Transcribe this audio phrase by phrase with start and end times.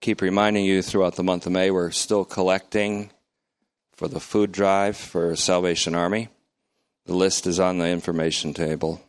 [0.00, 3.10] keep reminding you throughout the month of May, we're still collecting
[3.92, 6.28] for the food drive for Salvation Army.
[7.06, 9.02] The list is on the information table.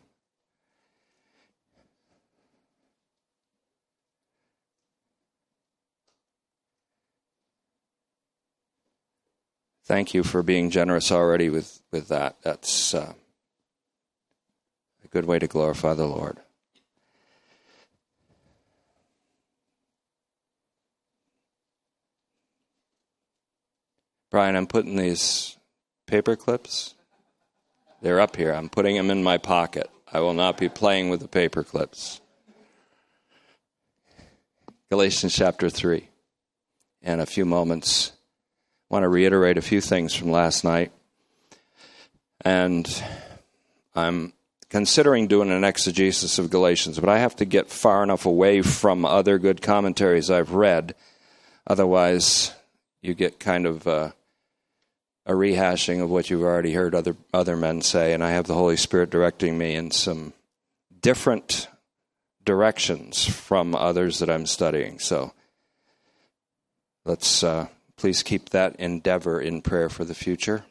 [9.84, 12.36] Thank you for being generous already with, with that.
[12.42, 13.12] That's uh,
[15.04, 16.38] a good way to glorify the Lord.
[24.32, 25.58] Brian, I'm putting these
[26.06, 26.94] paper clips.
[28.00, 28.54] They're up here.
[28.54, 29.90] I'm putting them in my pocket.
[30.10, 32.18] I will not be playing with the paper clips.
[34.88, 36.08] Galatians chapter 3.
[37.02, 38.12] In a few moments,
[38.90, 40.92] I want to reiterate a few things from last night.
[42.42, 42.88] And
[43.94, 44.32] I'm
[44.70, 49.04] considering doing an exegesis of Galatians, but I have to get far enough away from
[49.04, 50.94] other good commentaries I've read.
[51.66, 52.54] Otherwise,
[53.02, 53.86] you get kind of.
[53.86, 54.12] Uh,
[55.24, 58.54] a rehashing of what you've already heard other other men say, and I have the
[58.54, 60.32] Holy Spirit directing me in some
[61.00, 61.68] different
[62.44, 64.98] directions from others that I'm studying.
[64.98, 65.32] So
[67.04, 70.64] let's uh, please keep that endeavor in prayer for the future.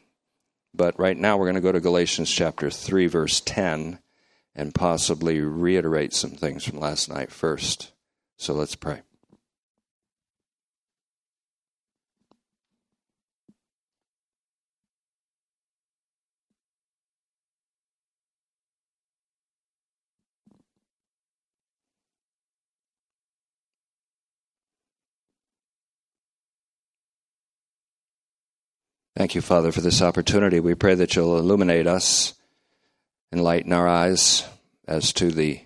[0.74, 3.98] But right now we're going to go to Galatians chapter 3, verse 10,
[4.54, 7.92] and possibly reiterate some things from last night first.
[8.38, 9.02] So let's pray.
[29.22, 30.58] Thank you, Father, for this opportunity.
[30.58, 32.34] We pray that you'll illuminate us,
[33.32, 34.42] enlighten our eyes
[34.88, 35.60] as to the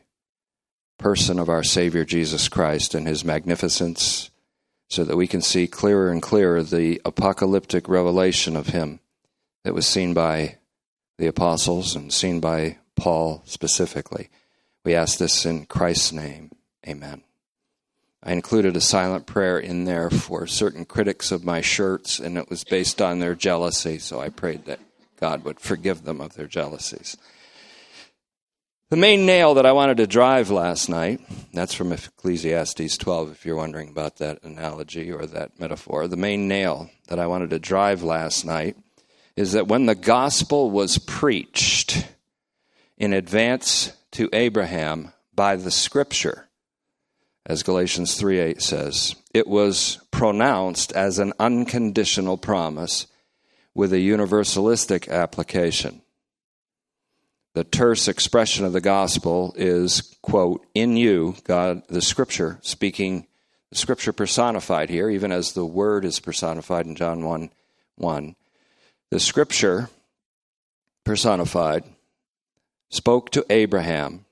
[0.99, 4.31] person of our Savior Jesus Christ and his magnificence,
[4.91, 9.01] so that we can see clearer and clearer the apocalyptic revelation of him
[9.65, 10.59] that was seen by
[11.17, 14.29] the apostles and seen by Paul specifically.
[14.85, 16.51] We ask this in Christ's name.
[16.87, 17.23] Amen.
[18.27, 22.51] I included a silent prayer in there for certain critics of my shirts, and it
[22.51, 24.81] was based on their jealousy, so I prayed that
[25.21, 27.17] God would forgive them of their jealousies.
[28.91, 31.21] The main nail that I wanted to drive last night,
[31.53, 36.09] that's from Ecclesiastes 12, if you're wondering about that analogy or that metaphor.
[36.09, 38.77] The main nail that I wanted to drive last night
[39.37, 42.09] is that when the gospel was preached
[42.99, 46.46] in advance to Abraham by the scripture,
[47.47, 49.15] as Galatians 3:8 says.
[49.33, 53.07] It was pronounced as an unconditional promise
[53.73, 56.03] with a universalistic application.
[57.55, 63.27] The terse expression of the gospel is, quote, in you, God, the scripture, speaking,
[63.71, 67.51] the scripture personified here, even as the word is personified in John 1
[67.95, 68.37] 1.
[69.11, 69.89] The scripture
[71.05, 71.85] personified
[72.91, 74.27] spoke to Abraham,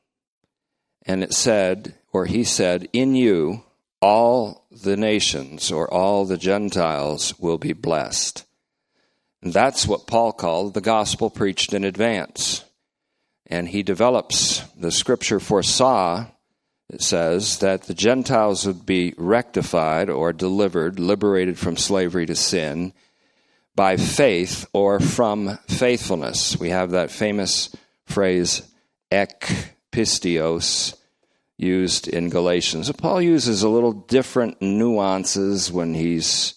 [1.07, 3.65] and it said, where he said, In you,
[4.01, 8.47] all the nations or all the Gentiles will be blessed.
[9.43, 12.65] And that's what Paul called the gospel preached in advance.
[13.49, 16.27] And he develops the scripture foresaw,
[16.89, 22.93] it says, that the Gentiles would be rectified or delivered, liberated from slavery to sin
[23.75, 26.61] by faith or from faithfulness.
[26.61, 27.75] We have that famous
[28.07, 28.63] phrase,
[29.11, 29.49] ek
[29.91, 30.95] pisteos,
[31.57, 32.89] used in Galatians.
[32.89, 36.55] so Paul uses a little different nuances when he's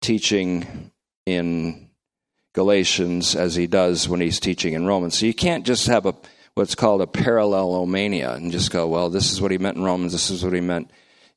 [0.00, 0.90] teaching
[1.26, 1.90] in
[2.54, 5.18] Galatians as he does when he's teaching in Romans.
[5.18, 6.14] So you can't just have a
[6.54, 10.12] what's called a parallelomania and just go, well, this is what he meant in Romans,
[10.12, 10.90] this is what he meant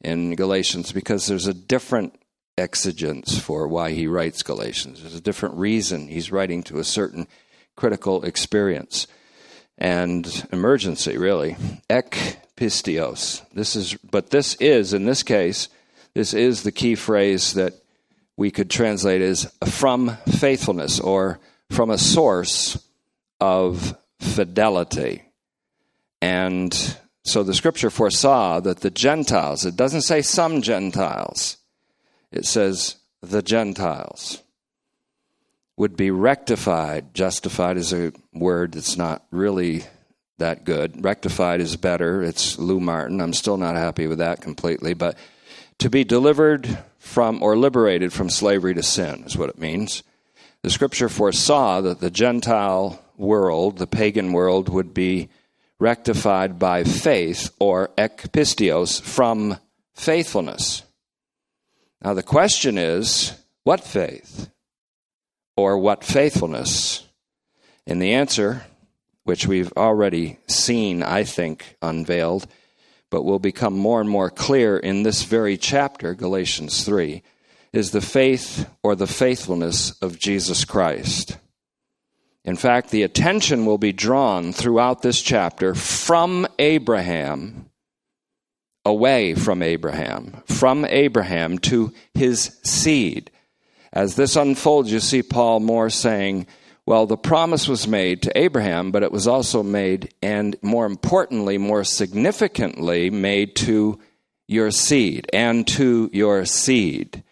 [0.04, 2.20] in Galatians, because there's a different
[2.58, 5.02] exigence for why he writes Galatians.
[5.02, 7.28] There's a different reason he's writing to a certain
[7.76, 9.06] critical experience
[9.78, 11.56] and emergency, really.
[11.90, 13.42] Ek pisteos.
[13.54, 15.68] This is, but this is, in this case,
[16.14, 17.74] this is the key phrase that
[18.38, 21.40] we could translate as from faithfulness or
[21.72, 22.88] from a source
[23.40, 25.24] of fidelity.
[26.22, 26.72] And
[27.24, 31.58] so the scripture foresaw that the Gentiles, it doesn't say some Gentiles,
[32.32, 34.44] it says the Gentiles
[35.78, 37.16] would be rectified.
[37.16, 39.84] Justified is a word that's not really
[40.42, 41.04] that good.
[41.04, 42.22] Rectified is better.
[42.22, 43.22] It's Lou Martyn.
[43.22, 45.18] I'm still not happy with that completely, but
[45.80, 50.04] to be delivered from or liberated from slavery to sin is what it means.
[50.62, 55.30] The scripture foresaw that the Gentile world, the pagan world, would be
[55.80, 59.58] rectified by faith or ekpisteos from
[59.96, 60.84] faithfulness.
[62.04, 63.34] Now, the question is
[63.64, 64.50] what faith
[65.58, 67.08] or what faithfulness?
[67.88, 68.64] And the answer,
[69.24, 72.48] which we've already seen, I think, unveiled,
[73.10, 77.22] but will become more and more clear in this very chapter, Galatians 3,
[77.74, 81.38] is the faith or the faithfulness of Jesus Christ.
[82.44, 87.70] In fact, the attention will be drawn throughout this chapter from Abraham
[88.84, 93.30] away from Abraham, from Abraham to his seed.
[93.94, 96.48] As this unfolds, you see Paul more saying,
[96.92, 101.58] well, the promise was made to Abraham, but it was also made, and more importantly,
[101.58, 103.98] more significantly, made to
[104.46, 107.24] your seed and to your seed.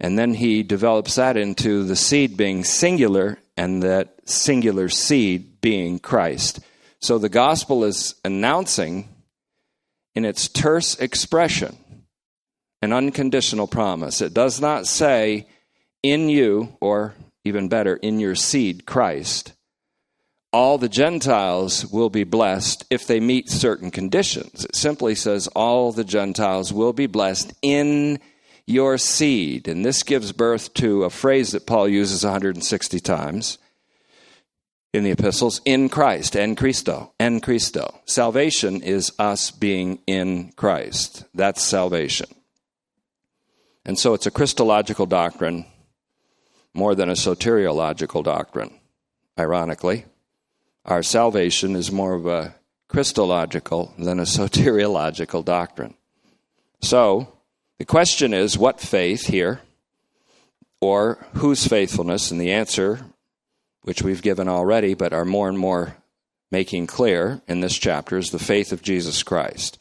[0.00, 6.00] And then he develops that into the seed being singular and that singular seed being
[6.00, 6.58] Christ.
[6.98, 9.08] So the gospel is announcing
[10.16, 11.78] in its terse expression
[12.82, 14.20] an unconditional promise.
[14.20, 15.46] It does not say,
[16.02, 17.14] in you, or
[17.44, 19.54] even better, in your seed, Christ,
[20.52, 24.64] all the Gentiles will be blessed if they meet certain conditions.
[24.64, 28.18] It simply says, all the Gentiles will be blessed in
[28.66, 29.68] your seed.
[29.68, 33.58] And this gives birth to a phrase that Paul uses 160 times
[34.92, 38.00] in the epistles in Christ, en Christo, en Christo.
[38.06, 41.24] Salvation is us being in Christ.
[41.32, 42.26] That's salvation.
[43.84, 45.64] And so it's a Christological doctrine
[46.74, 48.72] more than a soteriological doctrine,
[49.38, 50.04] ironically.
[50.84, 52.54] Our salvation is more of a
[52.88, 55.94] Christological than a soteriological doctrine.
[56.80, 57.32] So,
[57.78, 59.60] the question is what faith here,
[60.80, 62.30] or whose faithfulness?
[62.30, 63.00] And the answer,
[63.82, 65.96] which we've given already, but are more and more
[66.50, 69.78] making clear in this chapter, is the faith of Jesus Christ.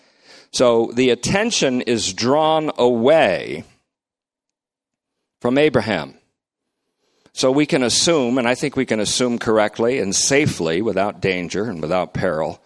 [0.51, 3.63] So the attention is drawn away
[5.41, 6.18] from Abraham.
[7.33, 11.65] So we can assume, and I think we can assume correctly and safely without danger
[11.65, 12.61] and without peril,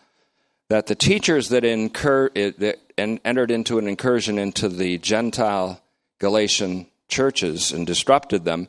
[0.70, 5.82] that the teachers that, incur, that entered into an incursion into the Gentile
[6.20, 8.68] Galatian churches and disrupted them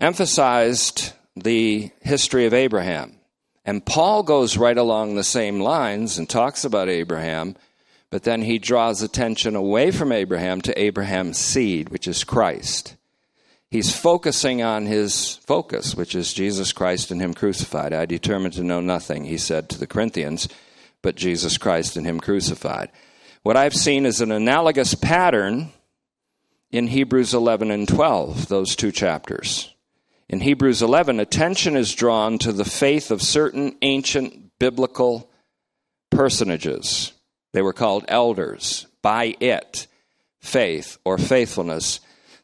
[0.00, 3.18] emphasized the history of Abraham.
[3.64, 7.56] And Paul goes right along the same lines and talks about Abraham,
[8.10, 12.96] but then he draws attention away from Abraham to Abraham's seed, which is Christ.
[13.74, 17.92] He's focusing on his focus, which is Jesus Christ and Him crucified.
[17.92, 20.48] I determined to know nothing, he said to the Corinthians,
[21.02, 22.92] but Jesus Christ and Him crucified.
[23.42, 25.72] What I've seen is an analogous pattern
[26.70, 29.74] in Hebrews 11 and 12, those two chapters.
[30.28, 35.28] In Hebrews 11, attention is drawn to the faith of certain ancient biblical
[36.10, 37.12] personages.
[37.52, 38.86] They were called elders.
[39.02, 39.88] By it,
[40.38, 41.98] faith or faithfulness,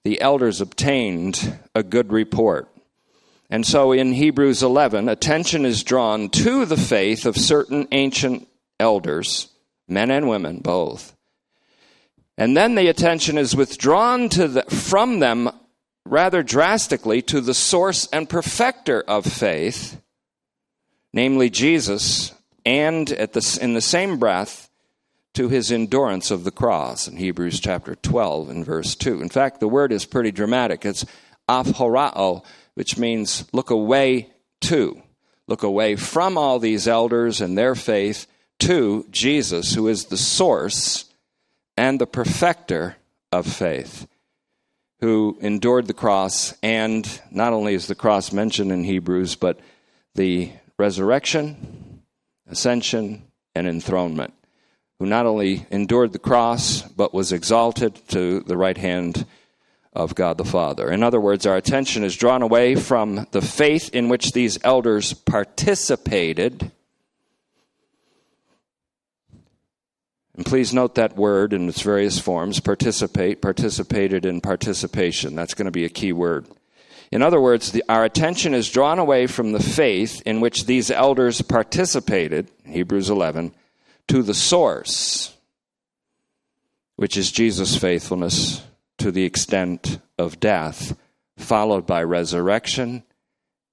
[0.05, 2.69] the elders obtained a good report.
[3.50, 8.49] And so in Hebrews 11, attention is drawn to the faith of certain ancient
[8.79, 9.49] elders,
[9.88, 11.17] men and women both.
[12.38, 15.50] And then the attention is withdrawn to the, from them
[16.06, 20.00] rather drastically to the source and perfecter of faith,
[21.12, 22.32] namely Jesus,
[22.64, 24.69] and at the, in the same breath
[25.41, 29.23] to his endurance of the cross in Hebrews chapter 12 and verse 2.
[29.23, 30.85] In fact, the word is pretty dramatic.
[30.85, 31.07] It's
[31.49, 32.44] aphorao,
[32.75, 34.31] which means look away
[34.61, 35.03] to.
[35.47, 38.27] Look away from all these elders and their faith
[38.59, 41.06] to Jesus, who is the source
[41.75, 42.97] and the perfecter
[43.32, 44.06] of faith
[45.01, 49.59] who endured the cross, and not only is the cross mentioned in Hebrews, but
[50.15, 52.03] the resurrection,
[52.47, 53.23] ascension,
[53.55, 54.35] and enthronement,
[55.01, 59.27] who not only endured the cross, but was exalted to the right hand
[59.93, 60.89] of God the Father.
[60.93, 65.13] In other words, our attention is drawn away from the faith in which these elders
[65.13, 66.71] participated
[70.41, 75.35] And please note that word in its various forms participate, participated in participation.
[75.35, 76.47] That's going to be a key word.
[77.13, 80.91] In other words, the, our attention is drawn away from the faith in which these
[80.91, 83.53] elders participated, Hebrews 11,
[84.10, 85.36] to the source,
[86.96, 88.60] which is Jesus' faithfulness
[88.98, 90.96] to the extent of death,
[91.36, 93.05] followed by resurrection,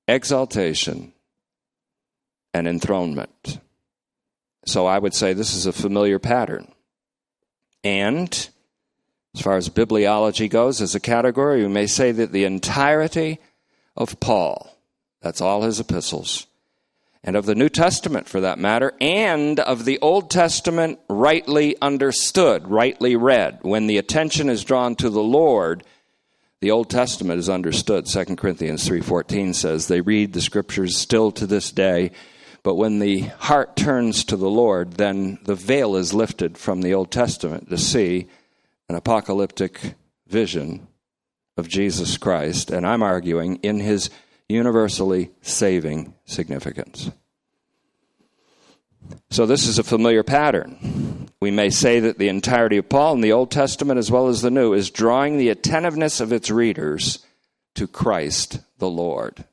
[0.08, 1.12] exaltation,
[2.54, 3.60] and enthronement.
[4.68, 6.72] So I would say this is a familiar pattern.
[7.84, 8.32] And
[9.34, 13.40] as far as bibliology goes, as a category, we may say that the entirety
[13.96, 14.76] of Paul,
[15.20, 16.47] that's all his epistles,
[17.24, 22.68] and of the New Testament for that matter, and of the Old Testament rightly understood,
[22.68, 25.84] rightly read, when the attention is drawn to the Lord,
[26.62, 28.08] the Old Testament is understood.
[28.08, 32.12] 2 Corinthians 3:14 says they read the scriptures still to this day,
[32.64, 36.94] but when the heart turns to the Lord, then the veil is lifted from the
[36.94, 38.28] Old Testament to see
[38.90, 39.96] an apocalyptic
[40.28, 40.88] vision
[41.58, 44.10] of Jesus Christ, and I'm arguing in his
[44.50, 47.12] universally saving significance.
[49.30, 51.30] So, this is a familiar pattern.
[51.40, 54.42] We may say that the entirety of Paul in the Old Testament as well as
[54.42, 57.26] the New is drawing the attentiveness of its readers
[57.76, 59.46] to Christ the Lord.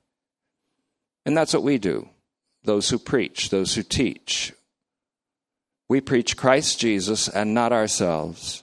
[1.27, 2.09] And that's what we do,
[2.65, 4.53] those who preach, those who teach.
[5.89, 8.63] We preach Christ Jesus and not ourselves.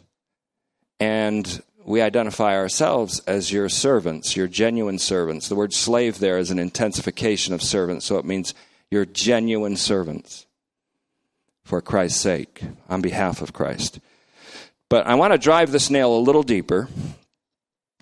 [1.00, 1.62] And
[1.92, 5.50] we identify ourselves as your servants, your genuine servants.
[5.50, 8.54] The word slave there is an intensification of servant, so it means
[8.90, 10.46] your genuine servants
[11.64, 14.00] for Christ's sake, on behalf of Christ.
[14.90, 16.88] But I want to drive this nail a little deeper,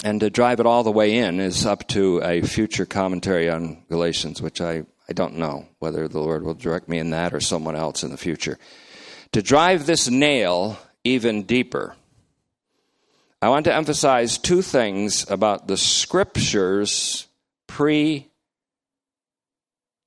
[0.03, 3.83] and to drive it all the way in is up to a future commentary on
[3.89, 7.41] Galatians, which I, I don't know whether the Lord will direct me in that or
[7.41, 8.59] someone else in the future.
[9.31, 11.95] To drive this nail even deeper,
[13.41, 17.27] I want to emphasize two things about the scriptures
[17.67, 18.27] pre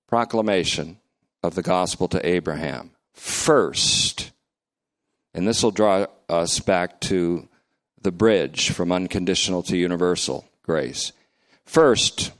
[0.06, 0.98] proclamation
[1.42, 4.32] of the gospel to Abraham first.
[5.32, 7.48] And this will draw us back to
[8.02, 11.12] the bridge from unconditional to universal grace.
[11.64, 12.32] First,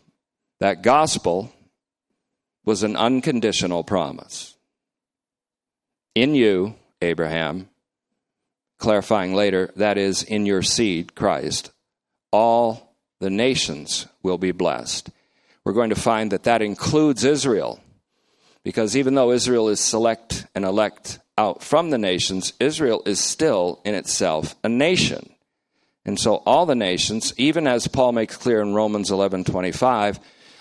[0.61, 1.53] that gospel
[2.67, 4.57] was an unconditional promise.
[6.15, 7.69] In you, Abraham,
[8.83, 11.71] clarifying later, that is, in your seed, Christ,
[12.33, 15.09] all the nations will be blessed.
[15.65, 17.81] We're going to find that that includes Israel.
[18.65, 23.81] Because even though Israel is select and elect out from the nations, Israel is still
[23.85, 25.33] in itself a nation.
[26.05, 30.19] And so all the nations, even as Paul makes clear in Romans 11:25,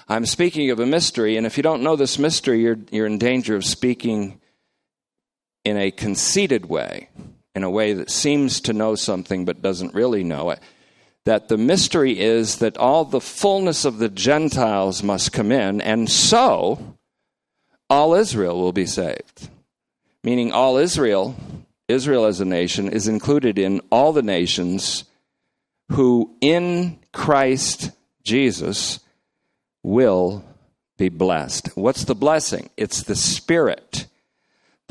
[0.07, 3.17] I'm speaking of a mystery, and if you don't know this mystery, you're, you're in
[3.17, 4.39] danger of speaking
[5.63, 7.09] in a conceited way,
[7.55, 10.59] in a way that seems to know something but doesn't really know it.
[11.25, 16.09] That the mystery is that all the fullness of the Gentiles must come in, and
[16.09, 16.97] so
[17.89, 19.49] all Israel will be saved.
[20.23, 21.35] Meaning, all Israel,
[21.87, 25.03] Israel as a nation, is included in all the nations
[25.91, 27.91] who in Christ
[28.23, 28.99] Jesus
[29.83, 30.43] will
[30.97, 31.75] be blessed.
[31.75, 32.69] What's the blessing?
[32.77, 34.07] It's the Spirit.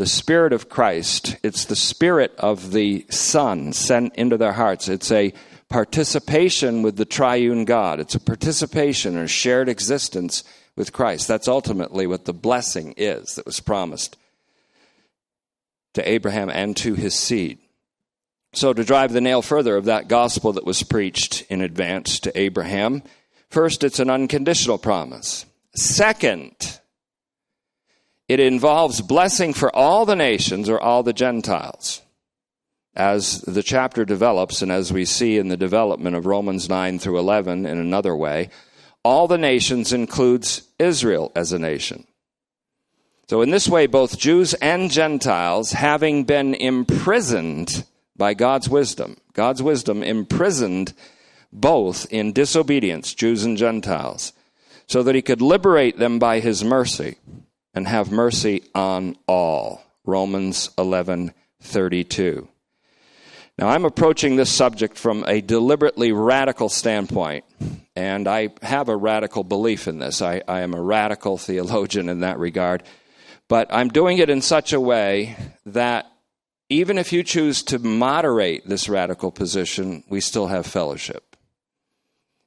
[0.01, 1.37] The Spirit of Christ.
[1.43, 4.89] It's the Spirit of the Son sent into their hearts.
[4.89, 5.35] It's a
[5.69, 8.01] participation with the triune God.
[8.01, 10.43] It's a participation or shared existence
[10.75, 11.29] with Christ.
[11.29, 14.17] That's ultimately what the blessing is that was promised
[15.93, 17.59] to Abraham and to his seed.
[18.55, 22.41] So, to drive the nail further of that gospel that was preached in advance to
[22.41, 23.03] Abraham,
[23.51, 25.45] first, it's an unconditional promise.
[25.75, 26.80] Second,
[28.31, 32.01] it involves blessing for all the nations or all the Gentiles.
[32.95, 37.19] As the chapter develops, and as we see in the development of Romans 9 through
[37.19, 38.51] 11 in another way,
[39.03, 42.07] all the nations includes Israel as a nation.
[43.29, 47.85] So, in this way, both Jews and Gentiles, having been imprisoned
[48.17, 50.93] by God's wisdom, God's wisdom imprisoned
[51.53, 54.33] both in disobedience, Jews and Gentiles,
[54.87, 57.17] so that he could liberate them by his mercy
[57.75, 59.83] and have mercy on all.
[60.05, 62.49] Romans 11 32.
[63.59, 67.45] Now, I'm approaching this subject from a deliberately radical standpoint,
[67.95, 70.23] and I have a radical belief in this.
[70.23, 72.83] I, I, am a radical theologian in that regard,
[73.49, 75.37] but I'm doing it in such a way
[75.67, 76.11] that
[76.71, 81.37] even if you choose to moderate this radical position, we still have fellowship.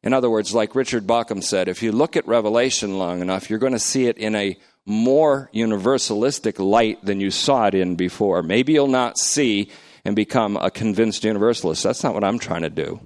[0.01, 3.59] In other words, like Richard Bauckham said, if you look at Revelation long enough, you're
[3.59, 8.43] going to see it in a more universalistic light than you saw it in before.
[8.43, 9.69] Maybe you'll not see
[10.05, 11.83] and become a convinced universalist.
[11.83, 12.99] That's not what I'm trying to do.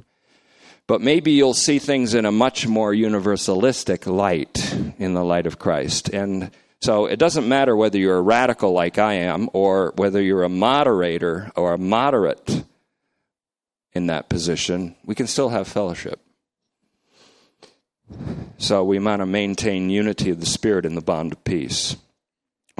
[0.87, 5.59] But maybe you'll see things in a much more universalistic light, in the light of
[5.59, 6.09] Christ.
[6.09, 10.43] And so it doesn't matter whether you're a radical like I am, or whether you're
[10.43, 12.63] a moderator or a moderate
[13.93, 16.21] in that position, we can still have fellowship.
[18.57, 21.95] So we want to maintain unity of the Spirit in the bond of peace.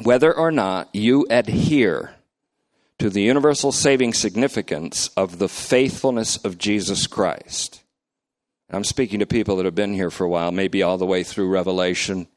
[0.01, 2.15] Whether or not you adhere
[2.99, 7.83] to the universal saving significance of the faithfulness of Jesus Christ.
[8.71, 11.23] I'm speaking to people that have been here for a while, maybe all the way
[11.23, 12.27] through Revelation,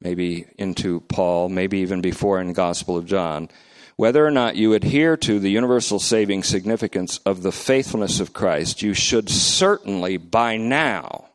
[0.00, 3.48] maybe into Paul, maybe even before in Gospel of John.
[3.96, 8.82] whether or not you adhere to the universal saving significance of the faithfulness of Christ,
[8.82, 11.25] you should certainly by now,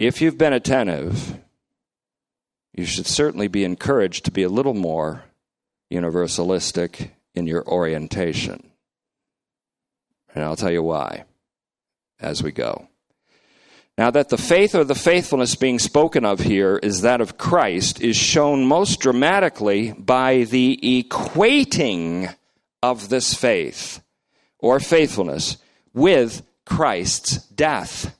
[0.00, 1.38] if you've been attentive,
[2.72, 5.24] you should certainly be encouraged to be a little more
[5.92, 8.70] universalistic in your orientation.
[10.34, 11.24] And I'll tell you why
[12.18, 12.88] as we go.
[13.98, 18.00] Now, that the faith or the faithfulness being spoken of here is that of Christ
[18.00, 22.34] is shown most dramatically by the equating
[22.82, 24.00] of this faith
[24.58, 25.58] or faithfulness
[25.92, 28.16] with Christ's death.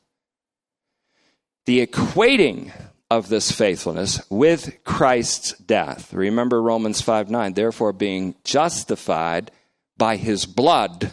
[1.71, 2.73] The equating
[3.13, 6.13] of this faithfulness with Christ's death.
[6.13, 7.53] Remember Romans 5 9.
[7.55, 9.53] Therefore, being justified
[9.97, 11.13] by his blood,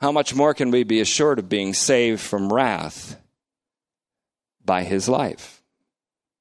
[0.00, 3.20] how much more can we be assured of being saved from wrath
[4.64, 5.60] by his life?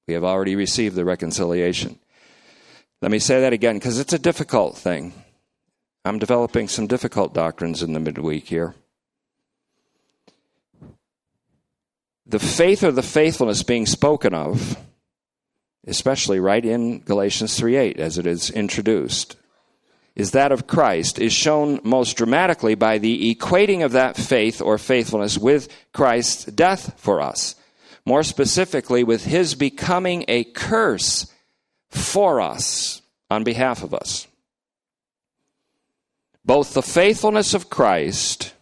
[0.08, 2.00] We have already received the reconciliation.
[3.02, 5.12] Let me say that again because it's a difficult thing.
[6.06, 8.74] I'm developing some difficult doctrines in the midweek here.
[12.26, 14.78] The faith or the faithfulness being spoken of,
[15.86, 19.36] especially right in Galatians 3:8 as it is introduced,
[20.16, 24.78] is that of Christ, is shown most dramatically by the equating of that faith or
[24.78, 27.56] faithfulness with Christ's death for us.
[28.06, 31.28] More specifically, with his becoming a curse
[31.90, 34.28] for us on behalf of us.
[36.44, 38.54] Both the faithfulness of Christ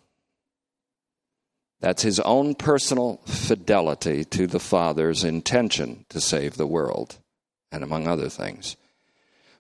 [1.83, 7.17] that's his own personal fidelity to the Father's intention to save the world,
[7.73, 8.77] and among other things.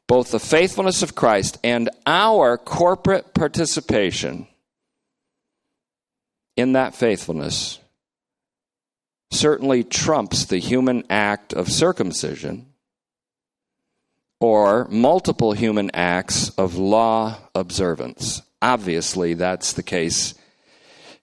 [0.07, 4.47] Both the faithfulness of Christ and our corporate participation
[6.55, 7.79] in that faithfulness
[9.29, 12.67] certainly trumps the human act of circumcision
[14.39, 18.41] or multiple human acts of law observance.
[18.61, 20.35] Obviously, that's the case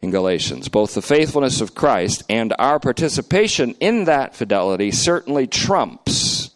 [0.02, 0.68] in Galatians.
[0.68, 6.50] Both the faithfulness of Christ and our participation in that fidelity certainly trumps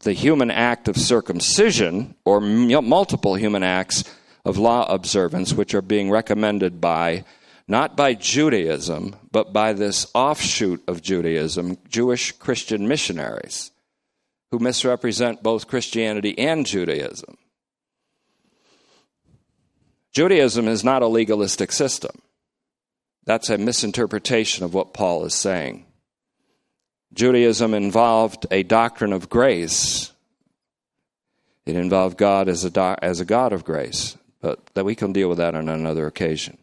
[0.00, 4.04] the human act of circumcision or multiple human acts
[4.44, 7.24] of law observance, which are being recommended by
[7.66, 13.70] not by Judaism, but by this offshoot of Judaism, Jewish Christian missionaries
[14.50, 17.36] who misrepresent both Christianity and Judaism.
[20.12, 22.22] Judaism is not a legalistic system.
[23.28, 25.84] That's a misinterpretation of what Paul is saying.
[27.12, 30.12] Judaism involved a doctrine of grace.
[31.66, 35.28] It involved God as a, as a God of grace, but that we can deal
[35.28, 36.56] with that on another occasion.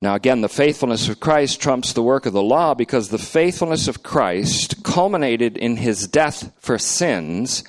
[0.00, 3.88] Now, again, the faithfulness of Christ trumps the work of the law because the faithfulness
[3.88, 7.64] of Christ culminated in his death for sins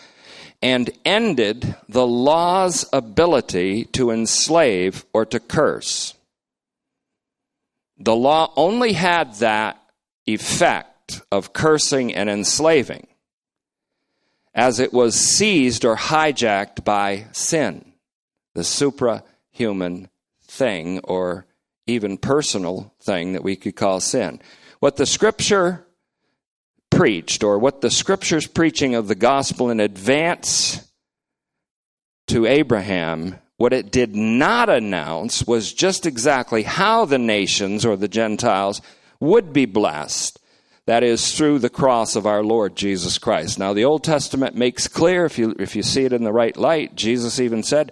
[0.62, 6.15] and ended the law's ability to enslave or to curse.
[7.98, 9.82] The law only had that
[10.26, 13.08] effect of cursing and enslaving
[14.54, 17.93] as it was seized or hijacked by sin,
[18.56, 20.10] the suprahuman
[20.43, 21.46] thing or
[21.86, 24.41] even personal thing that we could call sin.
[24.80, 25.87] What the scripture
[26.97, 30.91] preached or what the scriptures preaching of the gospel in advance
[32.25, 38.07] to Abraham, what it did not announce was just exactly how the nations or the
[38.07, 38.81] Gentiles
[39.19, 40.39] would be blessed.
[40.88, 43.60] That is through the cross of our Lord Jesus Christ.
[43.60, 46.57] Now, the Old Testament makes clear, if you, if you see it in the right
[46.57, 47.91] light, Jesus even said,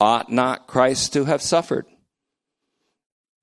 [0.00, 1.86] Ought not Christ to have suffered?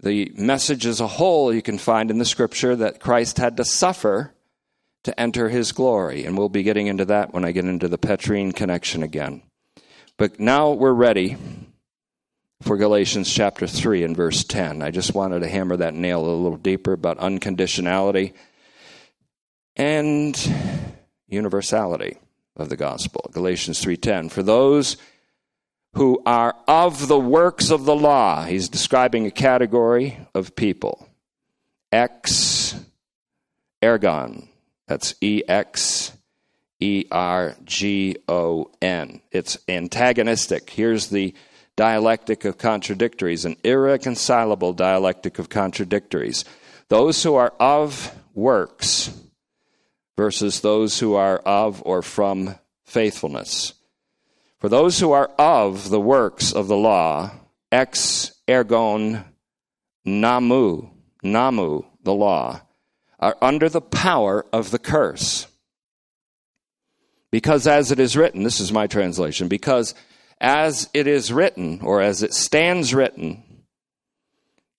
[0.02, 3.64] The message as a whole you can find in the scripture that Christ had to
[3.64, 4.34] suffer
[5.08, 6.26] to enter his glory.
[6.26, 9.42] And we'll be getting into that when I get into the Petrine connection again.
[10.18, 11.38] But now we're ready
[12.62, 14.82] for Galatians chapter 3 and verse 10.
[14.82, 18.34] I just wanted to hammer that nail a little deeper about unconditionality
[19.78, 20.38] and
[21.30, 22.18] universality
[22.58, 23.30] of the gospel.
[23.32, 24.28] Galatians 3:10.
[24.28, 24.98] For those
[25.94, 31.08] who are of the works of the law, he's describing a category of people.
[31.94, 32.76] Ex
[33.82, 34.50] ergon,
[34.88, 36.14] that's E X
[36.80, 39.22] E R G O N.
[39.32, 40.70] It's antagonistic.
[40.70, 41.34] Here's the
[41.76, 46.44] dialectic of contradictories, an irreconcilable dialectic of contradictories.
[46.90, 49.12] Those who are of works
[50.16, 53.74] versus those who are of or from faithfulness.
[54.58, 57.32] For those who are of the works of the law,
[57.72, 59.24] ex ergon
[60.06, 60.90] nomou,
[61.24, 62.62] nomou, the law,
[63.20, 65.48] are under the power of the curse.
[67.32, 69.94] Because as it is written, this is my translation, because
[70.40, 73.44] as it is written, or as it stands written,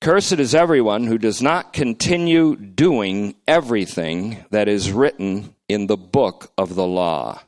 [0.00, 6.52] Cursed is everyone who does not continue doing everything that is written in the book
[6.56, 7.40] of the law.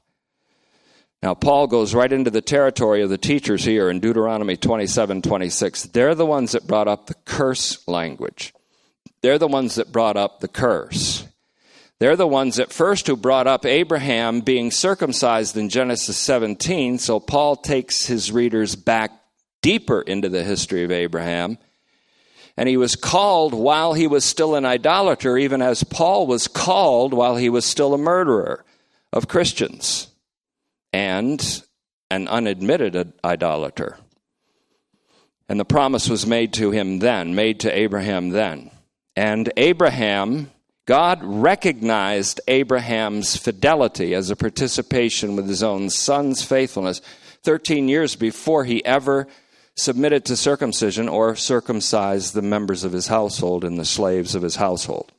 [1.23, 5.85] Now, Paul goes right into the territory of the teachers here in Deuteronomy 27 26.
[5.85, 8.53] They're the ones that brought up the curse language.
[9.23, 11.27] They're the ones that brought up the curse.
[11.99, 16.99] They're the ones at first who brought up Abraham being circumcised in Genesis 17.
[16.99, 19.11] So Paul takes his readers back
[19.61, 21.59] deeper into the history of Abraham.
[22.57, 27.13] And he was called while he was still an idolater, even as Paul was called
[27.13, 28.65] while he was still a murderer
[29.13, 30.09] of Christians
[30.93, 31.63] and
[32.11, 33.99] an unadmitted idolater.
[35.49, 38.71] And the promise was made to him then, made to Abraham then.
[39.17, 40.51] And Abraham
[40.91, 47.01] God recognized Abraham's fidelity as a participation with his own son's faithfulness
[47.45, 49.29] 13 years before he ever
[49.77, 54.57] submitted to circumcision or circumcised the members of his household and the slaves of his
[54.57, 55.13] household.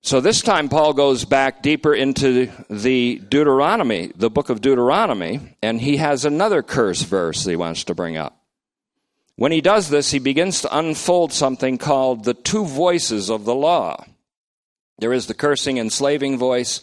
[0.00, 5.80] So this time, Paul goes back deeper into the Deuteronomy, the book of Deuteronomy, and
[5.80, 8.41] he has another curse verse he wants to bring up.
[9.36, 13.54] When he does this, he begins to unfold something called the two voices of the
[13.54, 14.04] law.
[14.98, 16.82] There is the cursing, enslaving voice,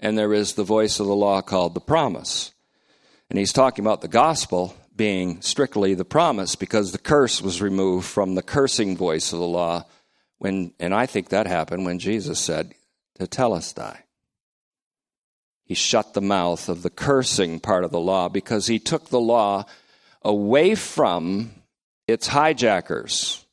[0.00, 2.52] and there is the voice of the law called the promise.
[3.28, 8.06] And he's talking about the gospel being strictly the promise because the curse was removed
[8.06, 9.84] from the cursing voice of the law
[10.38, 12.74] when and I think that happened when Jesus said,
[13.18, 13.98] Tetelestai.
[15.64, 19.20] He shut the mouth of the cursing part of the law because he took the
[19.20, 19.66] law
[20.22, 21.50] away from
[22.08, 23.46] its hijackers,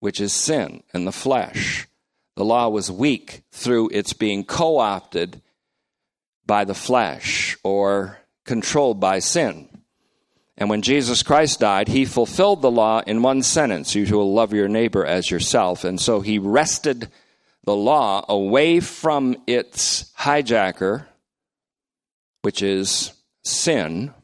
[0.00, 1.88] which is sin and the flesh.
[2.36, 5.40] The law was weak through its being co opted
[6.44, 9.68] by the flesh or controlled by sin.
[10.58, 14.52] And when Jesus Christ died, he fulfilled the law in one sentence you will love
[14.52, 15.84] your neighbor as yourself.
[15.84, 17.10] And so he wrested
[17.64, 21.06] the law away from its hijacker,
[22.42, 24.14] which is sin,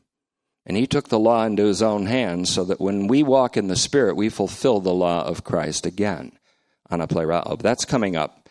[0.65, 3.69] and he took the law into his own hands so that when we walk in
[3.69, 6.33] the Spirit, we fulfill the law of Christ again.
[6.91, 7.59] Ana plera.
[7.59, 8.49] That's coming up.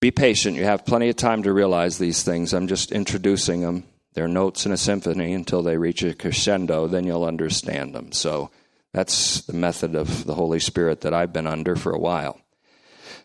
[0.00, 0.56] Be patient.
[0.56, 2.52] You have plenty of time to realize these things.
[2.52, 3.84] I'm just introducing them.
[4.12, 8.12] They're notes in a symphony until they reach a crescendo, then you'll understand them.
[8.12, 8.50] So
[8.92, 12.40] that's the method of the Holy Spirit that I've been under for a while.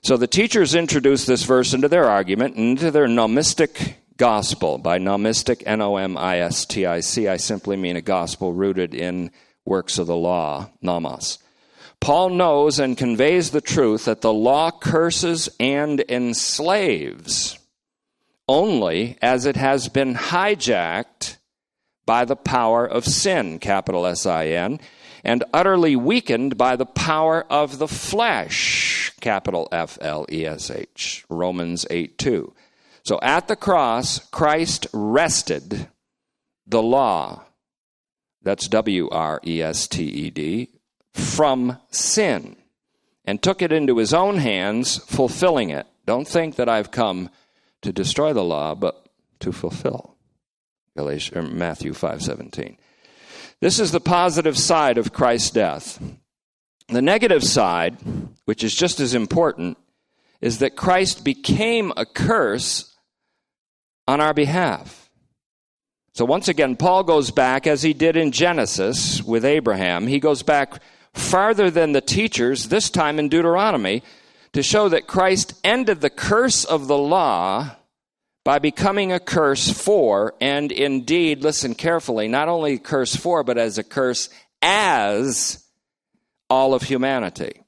[0.01, 4.77] So the teachers introduce this verse into their argument, into their nomistic gospel.
[4.77, 8.53] By nomistic, N O M I S T I C, I simply mean a gospel
[8.53, 9.31] rooted in
[9.65, 11.39] works of the law, nomos.
[11.99, 17.57] Paul knows and conveys the truth that the law curses and enslaves
[18.47, 21.37] only as it has been hijacked
[22.05, 24.79] by the power of sin, capital S I N,
[25.23, 31.25] and utterly weakened by the power of the flesh, capital F L E S H,
[31.29, 32.53] Romans 8 2.
[33.09, 35.87] So at the cross, Christ wrested
[36.67, 37.43] the law,
[38.43, 40.69] that's W R E S T E D,
[41.11, 42.55] from sin
[43.25, 45.87] and took it into his own hands, fulfilling it.
[46.05, 47.31] Don't think that I've come
[47.81, 50.15] to destroy the law, but to fulfill.
[50.95, 52.77] Galatians, er, Matthew 5:17.
[53.59, 55.99] This is the positive side of Christ's death.
[56.89, 57.97] The negative side,
[58.45, 59.79] which is just as important,
[60.41, 62.88] is that Christ became a curse
[64.09, 65.07] on our behalf.
[66.15, 70.41] So once again, Paul goes back, as he did in Genesis with Abraham, he goes
[70.41, 70.81] back
[71.13, 74.01] farther than the teachers, this time in Deuteronomy,
[74.53, 77.75] to show that Christ ended the curse of the law
[78.43, 83.59] by becoming a curse for, and indeed, listen carefully, not only a curse for, but
[83.59, 84.27] as a curse
[84.63, 85.63] as
[86.49, 87.61] all of humanity.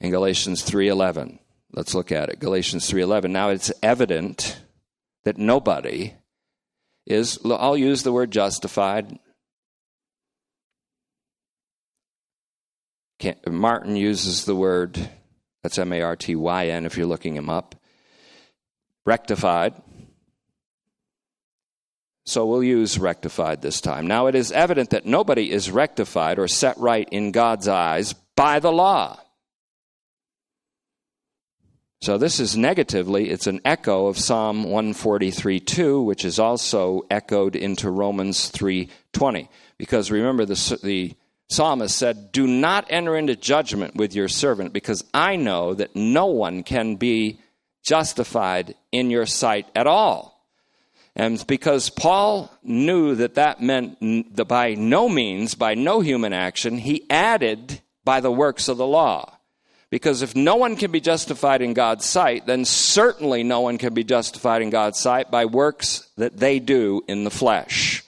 [0.00, 1.38] In Galatians 3:11.
[1.72, 2.40] Let's look at it.
[2.40, 3.30] Galatians 3:11.
[3.30, 4.60] Now it's evident
[5.24, 6.14] that nobody
[7.06, 9.18] is I'll use the word justified.
[13.46, 15.10] Martyn uses the word
[15.62, 17.74] that's M A R T Y N if you're looking him up.
[19.04, 19.74] Rectified.
[22.24, 24.06] So we'll use rectified this time.
[24.06, 28.60] Now it is evident that nobody is rectified or set right in God's eyes by
[28.60, 29.18] the law.
[32.02, 37.90] So this is negatively, it's an echo of Psalm 143.2, which is also echoed into
[37.90, 39.48] Romans 3.20.
[39.76, 41.14] Because remember, the, the
[41.50, 46.26] psalmist said, Do not enter into judgment with your servant, because I know that no
[46.26, 47.38] one can be
[47.82, 50.46] justified in your sight at all.
[51.14, 56.78] And because Paul knew that that meant that by no means, by no human action,
[56.78, 59.36] he added by the works of the law.
[59.90, 63.92] Because if no one can be justified in God's sight, then certainly no one can
[63.92, 68.04] be justified in God's sight by works that they do in the flesh.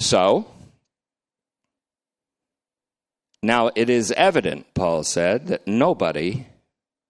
[0.00, 0.46] So,
[3.42, 6.46] now it is evident, Paul said, that nobody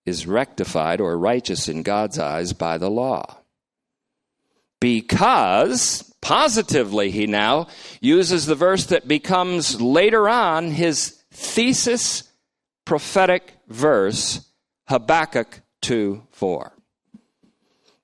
[0.04, 3.36] is rectified or righteous in God's eyes by the law.
[4.80, 7.68] Because, positively, he now
[8.00, 12.31] uses the verse that becomes later on his thesis
[12.84, 14.48] prophetic verse,
[14.88, 16.72] Habakkuk 2 4.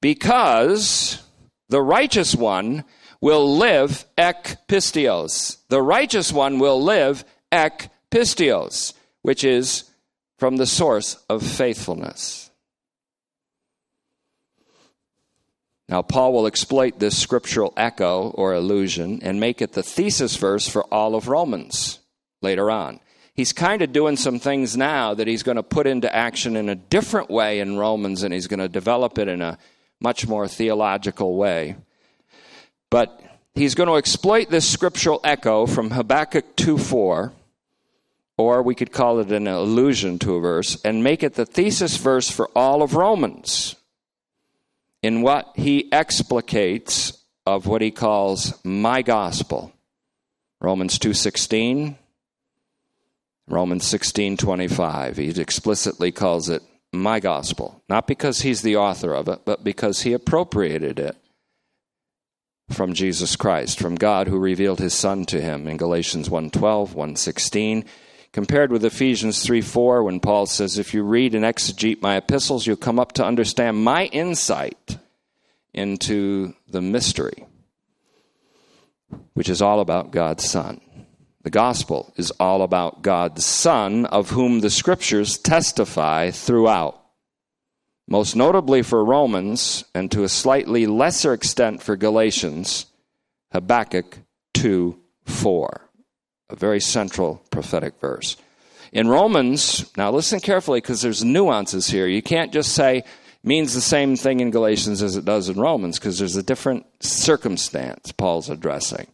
[0.00, 1.22] Because
[1.68, 2.84] the righteous one
[3.20, 5.58] will live ek pisteos.
[5.68, 9.90] The righteous one will live ek pisteos, which is
[10.38, 12.50] from the source of faithfulness.
[15.88, 20.68] Now, Paul will exploit this scriptural echo or allusion and make it the thesis verse
[20.68, 21.98] for all of Romans
[22.42, 23.00] later on
[23.38, 26.68] he's kind of doing some things now that he's going to put into action in
[26.68, 29.56] a different way in Romans, and he's going to develop it in a
[30.00, 31.76] much more theological way.
[32.90, 33.22] But
[33.54, 37.32] he's going to exploit this scriptural echo from Habakkuk 2 4,
[38.36, 41.96] or we could call it an allusion to a verse, and make it the thesis
[41.96, 43.76] verse for all of Romans
[45.00, 49.72] in what he explicates of what he calls my gospel.
[50.60, 51.94] Romans 2:16
[53.48, 55.16] Romans 16:25.
[55.16, 60.02] He explicitly calls it my gospel, not because he's the author of it, but because
[60.02, 61.16] he appropriated it
[62.70, 67.84] from Jesus Christ, from God who revealed his son to him in Galatians 1:12, 1:16,
[68.32, 72.76] compared with Ephesians 3:4 when Paul says if you read and exegete my epistles, you'll
[72.76, 74.98] come up to understand my insight
[75.72, 77.46] into the mystery,
[79.34, 80.80] which is all about God's son.
[81.42, 87.00] The gospel is all about God's Son, of whom the scriptures testify throughout.
[88.08, 92.86] Most notably for Romans, and to a slightly lesser extent for Galatians,
[93.52, 94.18] Habakkuk
[94.54, 95.90] 2 4.
[96.50, 98.36] A very central prophetic verse.
[98.92, 102.06] In Romans, now listen carefully because there's nuances here.
[102.06, 103.04] You can't just say
[103.44, 106.86] means the same thing in Galatians as it does in Romans because there's a different
[107.00, 109.06] circumstance Paul's addressing.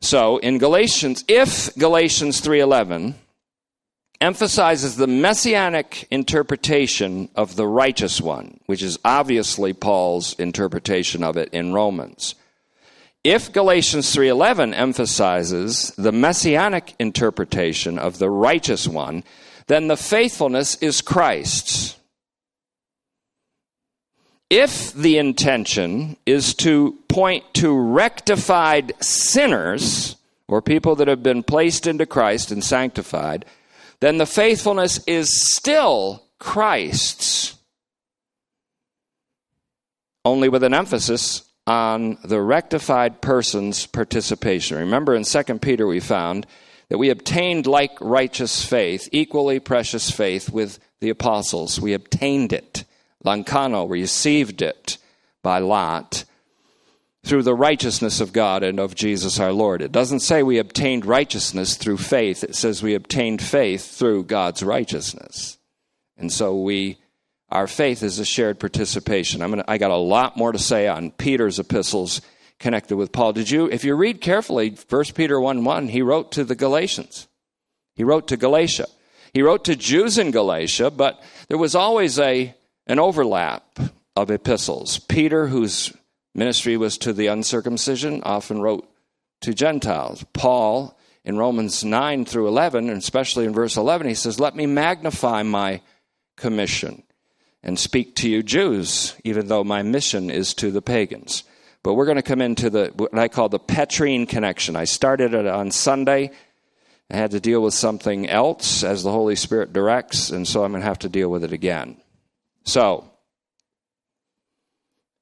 [0.00, 3.14] So in Galatians, if Galatians 3:11
[4.20, 11.48] emphasizes the messianic interpretation of the righteous one, which is obviously Paul's interpretation of it
[11.52, 12.34] in Romans.
[13.24, 19.24] If Galatians 3:11 emphasizes the messianic interpretation of the righteous one,
[19.66, 21.96] then the faithfulness is Christ's.
[24.50, 30.16] If the intention is to point to rectified sinners,
[30.48, 33.44] or people that have been placed into Christ and sanctified,
[34.00, 37.54] then the faithfulness is still Christ's,
[40.24, 44.78] only with an emphasis on the rectified person's participation.
[44.78, 46.46] Remember in 2 Peter, we found
[46.88, 51.80] that we obtained like righteous faith, equally precious faith with the apostles.
[51.80, 52.84] We obtained it.
[53.24, 54.98] Lanchano received it
[55.42, 56.24] by lot
[57.24, 59.82] through the righteousness of God and of Jesus our Lord.
[59.82, 64.62] It doesn't say we obtained righteousness through faith, it says we obtained faith through God's
[64.62, 65.58] righteousness.
[66.16, 66.98] And so we
[67.50, 69.42] our faith is a shared participation.
[69.42, 72.20] I'm gonna, I got a lot more to say on Peter's epistles
[72.60, 73.32] connected with Paul.
[73.32, 77.26] Did you if you read carefully 1 Peter 1 1, he wrote to the Galatians.
[77.94, 78.86] He wrote to Galatia.
[79.34, 82.54] He wrote to Jews in Galatia, but there was always a
[82.86, 83.78] an overlap
[84.16, 84.98] of epistles.
[84.98, 85.92] Peter, whose
[86.34, 88.88] ministry was to the uncircumcision, often wrote
[89.40, 90.24] to Gentiles.
[90.32, 94.66] Paul, in Romans 9 through 11, and especially in verse 11, he says, Let me
[94.66, 95.80] magnify my
[96.36, 97.02] commission
[97.62, 101.44] and speak to you Jews, even though my mission is to the pagans.
[101.82, 104.76] But we're going to come into the what I call the Petrine connection.
[104.76, 106.30] I started it on Sunday.
[107.10, 110.72] I had to deal with something else as the Holy Spirit directs, and so I'm
[110.72, 111.96] going to have to deal with it again.
[112.64, 113.10] So,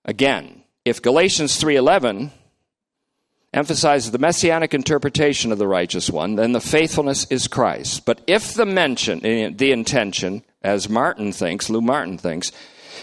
[0.05, 2.33] again, if Galatians 3:11
[3.53, 8.05] emphasizes the messianic interpretation of the righteous one, then the faithfulness is Christ.
[8.05, 12.53] But if the mention, eh, the intention, as Martyn thinks, Lou Martyn thinks,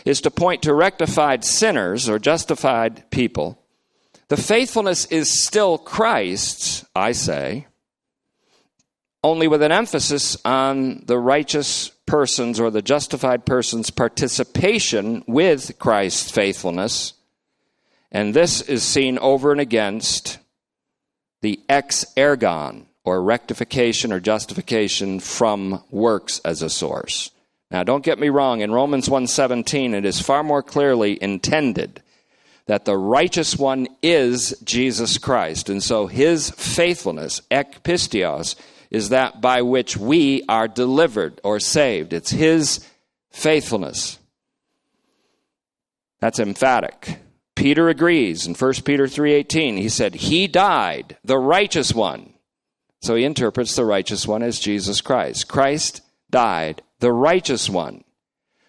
[0.05, 3.59] is to point to rectified sinners or justified people,
[4.27, 7.67] the faithfulness is still Christ's, I say,
[9.23, 16.31] only with an emphasis on the righteous person's or the justified person's participation with Christ's
[16.31, 17.13] faithfulness.
[18.11, 20.37] And this is seen over and against
[21.41, 27.31] the ex ergon, or rectification or justification from works as a source.
[27.69, 32.01] Now don't get me wrong, in Romans 1:17 it is far more clearly intended
[32.67, 35.69] that the righteous one is Jesus Christ.
[35.69, 38.55] And so his faithfulness, ekpisteos,
[38.89, 42.13] is that by which we are delivered or saved.
[42.13, 42.87] It's his
[43.31, 44.19] faithfulness.
[46.19, 47.19] That's emphatic.
[47.55, 49.77] Peter agrees in 1 Peter 3:18.
[49.77, 52.33] He said, "He died, the righteous one."
[53.01, 55.47] So he interprets the righteous one as Jesus Christ.
[55.47, 58.03] Christ died, the righteous one,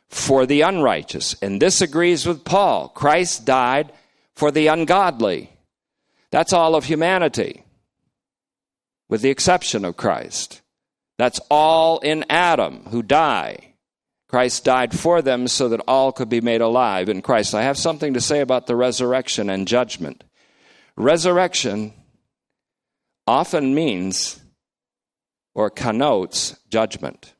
[0.08, 1.36] for the unrighteous.
[1.40, 2.88] And this agrees with Paul.
[2.90, 3.92] Christ died
[4.34, 5.50] for the ungodly.
[6.30, 7.62] That's all of humanity,
[9.08, 10.62] with the exception of Christ.
[11.18, 13.74] That's all in Adam who die.
[14.28, 17.54] Christ died for them so that all could be made alive in Christ.
[17.54, 20.24] I have something to say about the resurrection and judgment.
[20.96, 21.92] Resurrection
[23.26, 24.40] often means
[25.54, 27.34] or connotes judgment.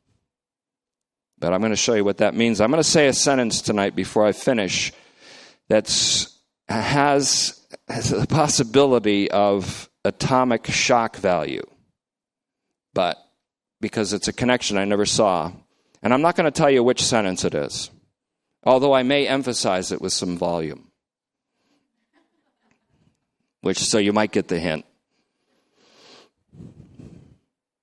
[1.38, 2.60] But I'm going to show you what that means.
[2.60, 4.92] I'm going to say a sentence tonight before I finish
[5.68, 5.86] that
[6.68, 11.66] has, has the possibility of atomic shock value.
[12.94, 13.18] But
[13.80, 15.52] because it's a connection I never saw,
[16.02, 17.90] and I'm not going to tell you which sentence it is,
[18.64, 20.90] although I may emphasize it with some volume.
[23.60, 24.84] Which, so you might get the hint.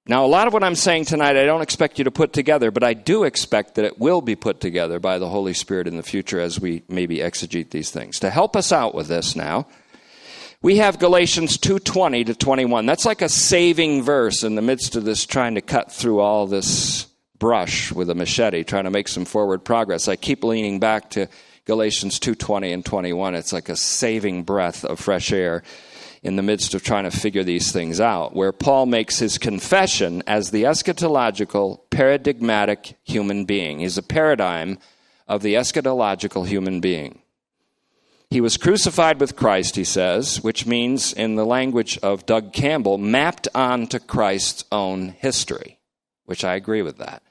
[0.05, 2.71] Now, a lot of what I'm saying tonight, I don't expect you to put together,
[2.71, 5.95] but I do expect that it will be put together by the Holy Spirit in
[5.95, 8.19] the future as we maybe exegete these things.
[8.19, 9.65] To help us out with this now,
[10.63, 12.85] we have Galatians 2:20 to 21.
[12.85, 16.47] That's like a saving verse in the midst of this trying to cut through all
[16.47, 17.05] this
[17.37, 20.07] brush with a machete trying to make some forward progress.
[20.07, 21.27] I keep leaning back to
[21.65, 23.35] Galatians 2:20 and 21.
[23.35, 25.63] It's like a saving breath of fresh air
[26.23, 30.23] in the midst of trying to figure these things out, where Paul makes his confession
[30.25, 33.79] as the eschatological paradigmatic human being.
[33.79, 34.77] He's a paradigm
[35.27, 37.22] of the eschatological human being.
[38.33, 42.97] He was crucified with Christ, he says, which means, in the language of Doug Campbell,
[42.97, 45.77] mapped onto Christ's own history,
[46.25, 47.21] which I agree with that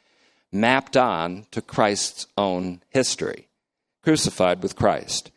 [0.53, 3.49] mapped on to Christ's own history,
[4.05, 5.33] crucified with Christ.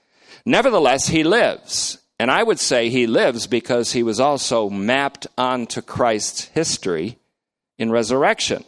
[0.46, 1.98] Nevertheless, he lives.
[2.20, 7.18] And I would say he lives because he was also mapped onto Christ's history
[7.80, 8.64] in resurrection.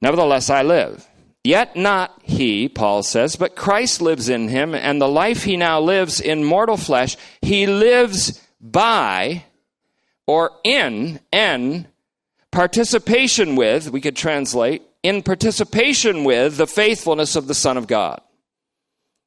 [0.00, 1.04] Nevertheless, I live.
[1.44, 5.78] Yet not he, Paul says, but Christ lives in him, and the life he now
[5.78, 9.44] lives in mortal flesh, he lives by
[10.26, 11.86] or in, en,
[12.50, 18.22] participation with, we could translate, in participation with the faithfulness of the Son of God.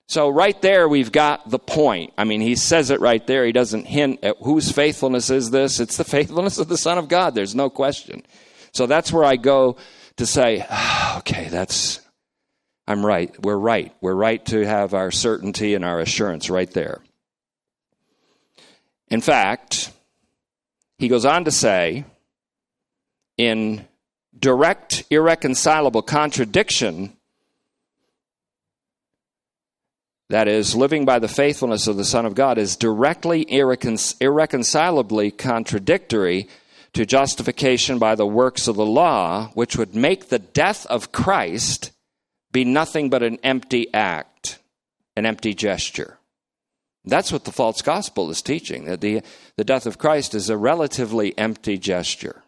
[0.08, 2.14] So, right there, we've got the point.
[2.18, 3.46] I mean, he says it right there.
[3.46, 5.80] He doesn't hint at whose faithfulness is this.
[5.80, 7.36] It's the faithfulness of the Son of God.
[7.36, 8.24] There's no question.
[8.72, 9.76] So, that's where I go
[10.16, 12.00] to say, oh, okay, that's,
[12.88, 13.36] I'm right.
[13.44, 13.94] We're right.
[14.00, 17.02] We're right to have our certainty and our assurance right there.
[19.10, 19.92] In fact,
[20.98, 22.06] he goes on to say,
[23.38, 23.86] in
[24.38, 27.14] direct, irreconcilable contradiction,
[30.30, 35.32] that is, living by the faithfulness of the Son of God, is directly irrecon- irreconcilably
[35.32, 36.48] contradictory
[36.94, 41.92] to justification by the works of the law, which would make the death of Christ
[42.58, 44.58] be nothing but an empty act,
[45.16, 46.18] an empty gesture.
[47.06, 49.22] That's what the false gospel is teaching, that the,
[49.58, 52.42] the death of Christ is a relatively empty gesture.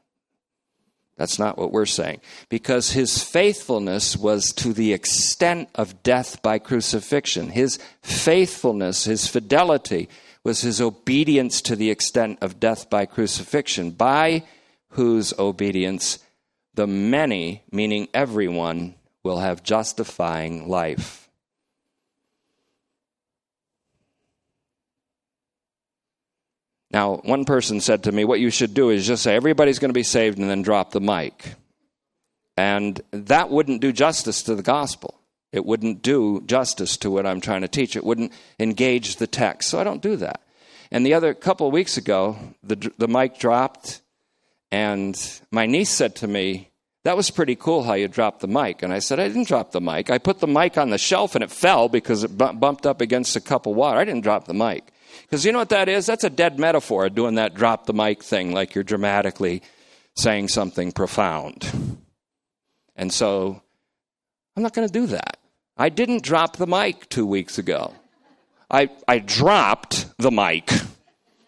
[1.16, 2.22] That's not what we're saying.
[2.50, 7.50] Because his faithfulness was to the extent of death by crucifixion.
[7.50, 10.10] His faithfulness, his fidelity,
[10.44, 14.42] was his obedience to the extent of death by crucifixion, by
[14.94, 16.18] whose obedience
[16.74, 21.30] the many, meaning everyone, will have justifying life.
[26.92, 29.90] Now, one person said to me, What you should do is just say, Everybody's going
[29.90, 31.56] to be saved, and then drop the mic.
[32.58, 35.20] And that wouldn't do justice to the gospel.
[35.52, 37.96] It wouldn't do justice to what I'm trying to teach.
[37.96, 39.70] It wouldn't engage the text.
[39.70, 40.42] So I don't do that.
[40.92, 44.02] And the other couple of weeks ago, the, the mic dropped,
[44.72, 46.69] and my niece said to me,
[47.06, 48.84] That was pretty cool how you dropped the mic.
[48.84, 50.10] And I said, I didn't drop the mic.
[50.10, 53.36] I put the mic on the shelf and it fell because it bumped up against
[53.36, 54.00] a cup of water.
[54.00, 54.92] I didn't drop the mic.
[55.22, 56.06] Because you know what that is?
[56.06, 59.62] That's a dead metaphor, doing that drop the mic thing like you're dramatically
[60.16, 61.98] saying something profound.
[62.96, 63.62] And so
[64.56, 65.38] I'm not going to do that.
[65.78, 67.94] I didn't drop the mic two weeks ago.
[68.70, 70.70] I, I dropped the mic.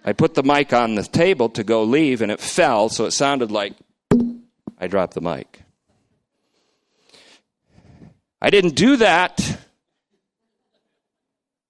[0.06, 3.12] I put the mic on the table to go leave, and it fell, so it
[3.12, 3.74] sounded like
[4.82, 5.62] I dropped the mic.
[8.42, 9.60] I didn't do that,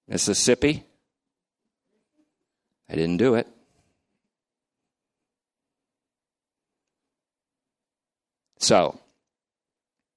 [0.08, 0.84] Mississippi.
[2.88, 3.46] I didn't do it.
[8.58, 8.98] So,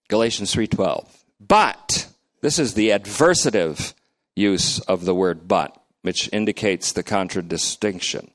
[0.08, 1.26] Galatians 3:12.
[1.40, 2.08] But
[2.40, 3.94] this is the adversative
[4.38, 8.32] use of the word but, which indicates the contradistinction.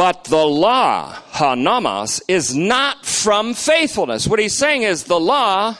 [0.00, 4.26] But the law, ha is not from faithfulness.
[4.26, 5.76] What he's saying is the law,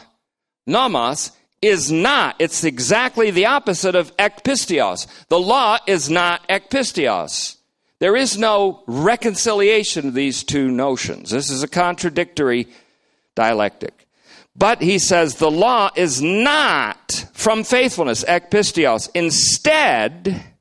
[0.67, 2.37] nomos, is not.
[2.39, 5.07] It's exactly the opposite of ekpisteos.
[5.29, 7.57] The law is not ekpisteos.
[7.99, 11.31] There is no reconciliation of these two notions.
[11.31, 12.69] This is a contradictory
[13.35, 14.07] dialectic.
[14.55, 19.09] But he says the law is not from faithfulness, ekpisteos.
[19.15, 20.59] Instead,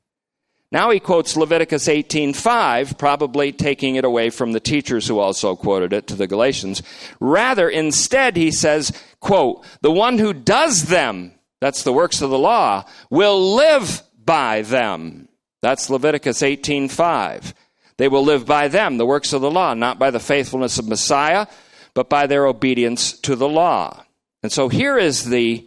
[0.72, 5.92] now he quotes Leviticus 18:5, probably taking it away from the teachers who also quoted
[5.92, 6.82] it to the Galatians.
[7.18, 12.38] Rather, instead he says, quote, "The one who does them, that's the works of the
[12.38, 15.28] law, will live by them."
[15.62, 17.52] That's Leviticus 18:5.
[17.98, 20.88] They will live by them, the works of the law, not by the faithfulness of
[20.88, 21.46] Messiah,
[21.92, 24.04] but by their obedience to the law.
[24.42, 25.66] And so here is the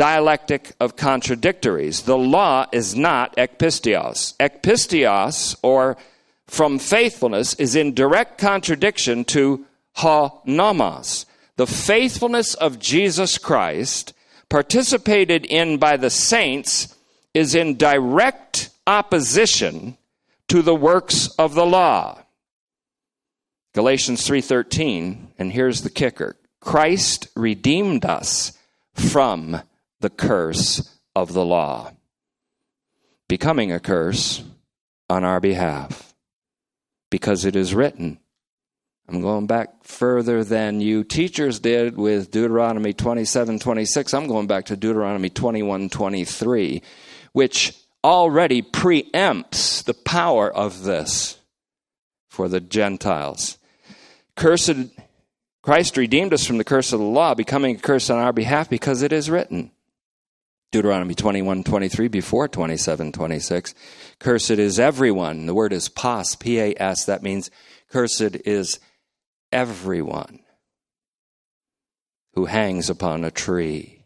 [0.00, 2.04] dialectic of contradictories.
[2.04, 4.34] The law is not ekpisteos.
[4.38, 5.98] Ekpisteos, or
[6.46, 11.26] from faithfulness, is in direct contradiction to ha nomos.
[11.56, 14.14] The faithfulness of Jesus Christ,
[14.48, 16.96] participated in by the saints,
[17.34, 19.98] is in direct opposition
[20.48, 22.24] to the works of the law.
[23.74, 26.36] Galatians 3:13, and here's the kicker.
[26.58, 28.54] Christ redeemed us
[28.94, 29.60] from
[30.00, 31.92] the curse of the law,
[33.28, 34.42] becoming a curse
[35.08, 36.14] on our behalf.
[37.10, 38.20] Because it is written.
[39.08, 44.14] I'm going back further than you teachers did with Deuteronomy 27 26.
[44.14, 46.80] I'm going back to Deuteronomy 21 23,
[47.32, 47.74] which
[48.04, 51.38] already preempts the power of this
[52.28, 53.58] for the Gentiles.
[54.36, 54.76] Cursed,
[55.62, 58.70] Christ redeemed us from the curse of the law, becoming a curse on our behalf
[58.70, 59.72] because it is written.
[60.72, 63.74] Deuteronomy 21, 23, before 27, 26.
[64.20, 65.46] Cursed is everyone.
[65.46, 67.04] The word is pas, P A S.
[67.06, 67.50] That means
[67.90, 68.78] cursed is
[69.50, 70.40] everyone
[72.34, 74.04] who hangs upon a tree.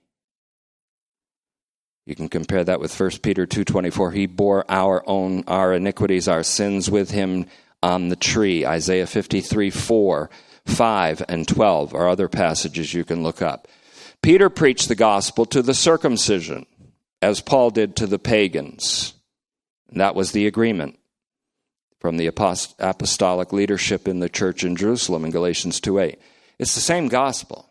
[2.07, 4.13] You can compare that with 1 Peter 2:24.
[4.13, 7.47] He bore our own our iniquities, our sins with him
[7.83, 8.65] on the tree.
[8.65, 10.31] Isaiah 53 4,
[10.67, 13.69] 5, and 12 are other passages you can look up.
[14.25, 16.65] Peter preached the gospel to the circumcision,
[17.21, 19.13] as Paul did to the pagans.
[19.91, 20.99] And that was the agreement
[22.01, 26.19] from the apostolic leadership in the church in Jerusalem in Galatians 2 8.
[26.59, 27.71] It's the same gospel.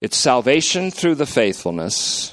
[0.00, 2.32] It's salvation through the faithfulness,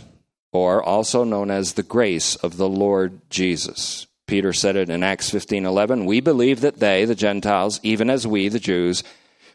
[0.52, 4.06] or also known as the grace of the Lord Jesus.
[4.28, 8.48] Peter said it in Acts 15:11, "We believe that they, the Gentiles, even as we,
[8.48, 9.04] the Jews,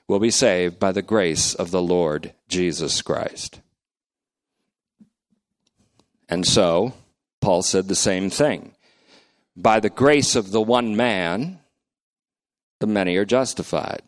[0.09, 3.61] will be saved by the grace of the Lord Jesus Christ."
[6.28, 6.94] And so,
[7.40, 8.74] Paul said the same thing.
[9.57, 11.61] By the grace of the one man,
[12.80, 14.02] the many are justified.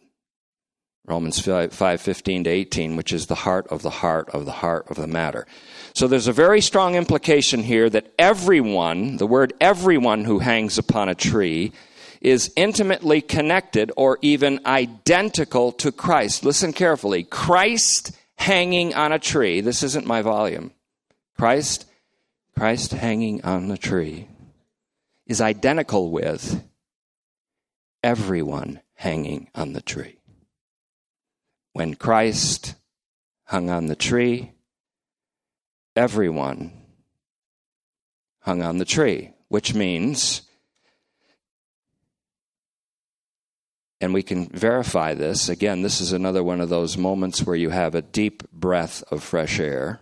[1.06, 4.52] Romans 5, 5 15 to 18, which is the heart of the heart of the
[4.52, 5.46] heart of the matter.
[5.94, 11.08] So there's a very strong implication here that everyone, the word everyone who hangs upon
[11.08, 11.72] a tree,
[12.26, 16.44] is intimately connected or even identical to Christ.
[16.44, 17.22] Listen carefully.
[17.22, 19.60] Christ hanging on a tree.
[19.60, 20.72] This isn't my volume.
[21.36, 21.86] Christ,
[22.58, 24.26] Christ hanging on the tree
[25.28, 26.64] is identical with
[28.02, 30.18] everyone hanging on the tree.
[31.74, 32.74] When Christ
[33.44, 34.50] hung on the tree,
[35.94, 36.72] everyone
[38.40, 40.42] hung on the tree, which means,
[44.00, 47.70] and we can verify this, again, this is another one of those moments where you
[47.70, 50.00] have a deep breath of fresh air.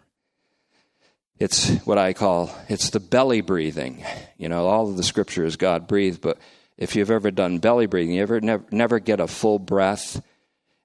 [1.39, 4.05] It's what I call it's the belly breathing.
[4.39, 6.39] You know, all of the scripture is God breathed, but
[6.77, 10.21] if you've ever done belly breathing, you ever never, never get a full breath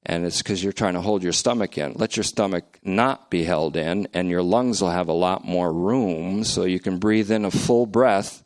[0.04, 1.94] and it's because you're trying to hold your stomach in.
[1.94, 5.72] Let your stomach not be held in, and your lungs will have a lot more
[5.72, 8.44] room so you can breathe in a full breath.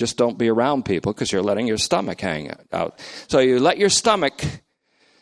[0.00, 2.98] Just don't be around people because you're letting your stomach hang out.
[3.28, 4.42] So you let your stomach,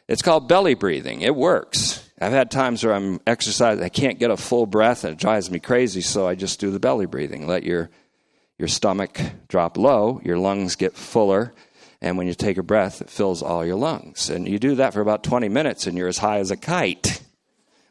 [0.07, 1.23] it's called belly breathing.
[1.23, 2.09] It works.
[2.21, 5.51] I've had times where I'm exercising, I can't get a full breath, and it drives
[5.51, 7.49] me crazy, so I just do the belly breathing.
[7.49, 7.91] Let your
[8.57, 11.53] your stomach drop low, your lungs get fuller,
[12.01, 14.31] and when you take a breath, it fills all your lungs.
[14.31, 17.21] And you do that for about 20 minutes, and you're as high as a kite.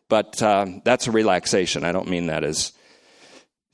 [0.08, 1.84] But um, that's a relaxation.
[1.84, 2.72] I don't mean that as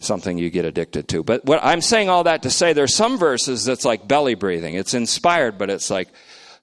[0.04, 1.24] something you get addicted to.
[1.24, 4.76] But what I'm saying all that to say there's some verses that's like belly breathing.
[4.76, 6.10] It's inspired, but it's like,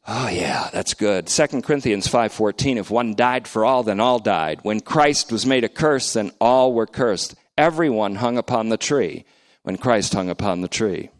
[0.07, 1.26] oh yeah, that's good.
[1.26, 4.61] 2 Corinthians 5:14 if one died for all then all died.
[4.62, 7.34] When Christ was made a curse then all were cursed.
[7.57, 9.24] Everyone hung upon the tree
[9.62, 11.11] when Christ hung upon the tree.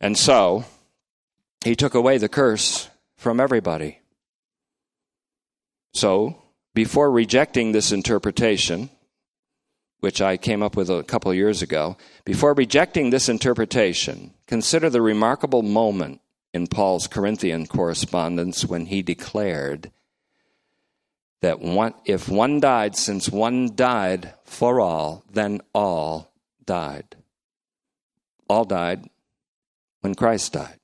[0.00, 0.64] And so
[1.64, 4.00] he took away the curse from everybody.
[5.94, 6.42] So,
[6.74, 8.90] before rejecting this interpretation,
[10.00, 14.90] which I came up with a couple of years ago, before rejecting this interpretation, consider
[14.90, 16.20] the remarkable moment
[16.52, 19.90] in Paul's Corinthian correspondence when he declared
[21.42, 26.32] that one, if one died, since one died for all, then all
[26.64, 27.16] died.
[28.48, 29.04] All died
[30.00, 30.78] when Christ died.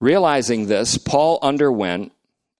[0.00, 2.12] Realizing this, Paul underwent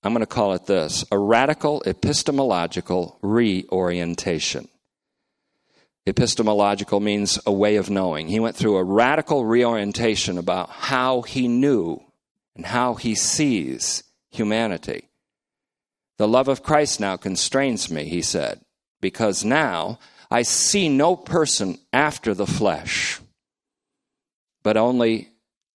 [0.05, 4.69] I'm going to call it this a radical epistemological reorientation.
[6.07, 8.29] Epistemological means a way of knowing.
[8.29, 12.03] He went through a radical reorientation about how he knew
[12.55, 15.09] and how he sees humanity.
[16.19, 18.61] The love of Christ now constrains me, he said,
[19.01, 19.99] because now
[20.31, 23.21] I see no person after the flesh,
[24.63, 25.31] but only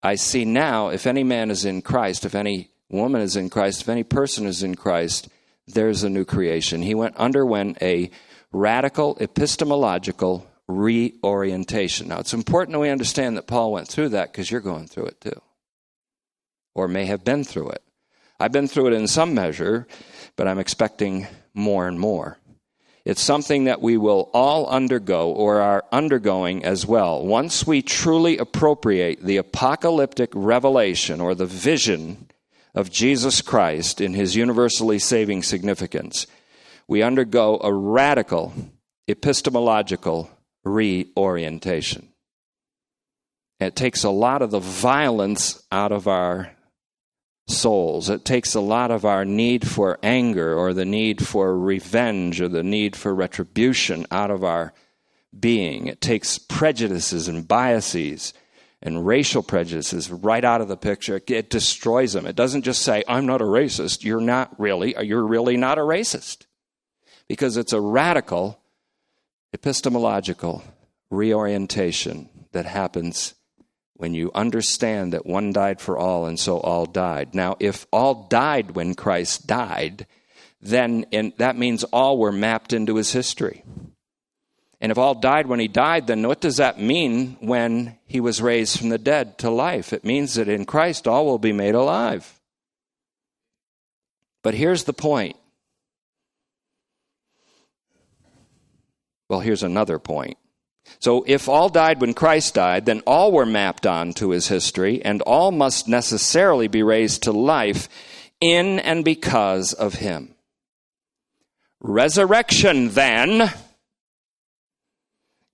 [0.02, 3.82] I see now if any man is in Christ, if any woman is in Christ,
[3.82, 5.28] if any person is in Christ,
[5.66, 6.82] there's a new creation.
[6.82, 8.10] He went underwent a
[8.52, 12.08] radical epistemological reorientation.
[12.08, 15.06] Now, it's important that we understand that Paul went through that because you're going through
[15.06, 15.40] it too,
[16.74, 17.82] or may have been through it.
[18.38, 19.86] I've been through it in some measure,
[20.36, 22.38] but I'm expecting more and more.
[23.04, 27.24] It's something that we will all undergo or are undergoing as well.
[27.24, 32.26] Once we truly appropriate the apocalyptic revelation or the vision
[32.76, 36.26] of Jesus Christ in his universally saving significance,
[36.86, 38.52] we undergo a radical
[39.08, 40.30] epistemological
[40.62, 42.12] reorientation.
[43.58, 46.52] It takes a lot of the violence out of our
[47.48, 48.10] souls.
[48.10, 52.48] It takes a lot of our need for anger or the need for revenge or
[52.48, 54.74] the need for retribution out of our
[55.38, 55.86] being.
[55.86, 58.34] It takes prejudices and biases
[58.82, 61.20] and racial prejudices right out of the picture.
[61.26, 62.26] It destroys them.
[62.26, 64.04] It doesn't just say, I'm not a racist.
[64.04, 66.46] You're not really, you're really not a racist.
[67.28, 68.60] Because it's a radical
[69.52, 70.62] epistemological
[71.10, 73.34] reorientation that happens
[73.94, 77.34] when you understand that one died for all and so all died.
[77.34, 80.06] Now, if all died when Christ died,
[80.60, 83.64] then in, that means all were mapped into his history.
[84.80, 88.42] And if all died when he died, then what does that mean when he was
[88.42, 89.92] raised from the dead to life?
[89.92, 92.40] It means that in Christ all will be made alive.
[94.42, 95.36] But here's the point.
[99.28, 100.36] Well, here's another point.
[101.00, 105.04] So, if all died when Christ died, then all were mapped on to his history,
[105.04, 107.88] and all must necessarily be raised to life
[108.40, 110.36] in and because of him.
[111.80, 113.52] Resurrection, then,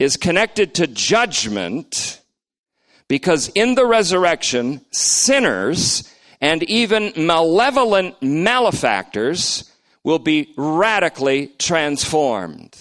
[0.02, 2.20] is connected to judgment
[3.08, 9.70] because in the resurrection, sinners and even malevolent malefactors
[10.02, 12.76] will be radically transformed.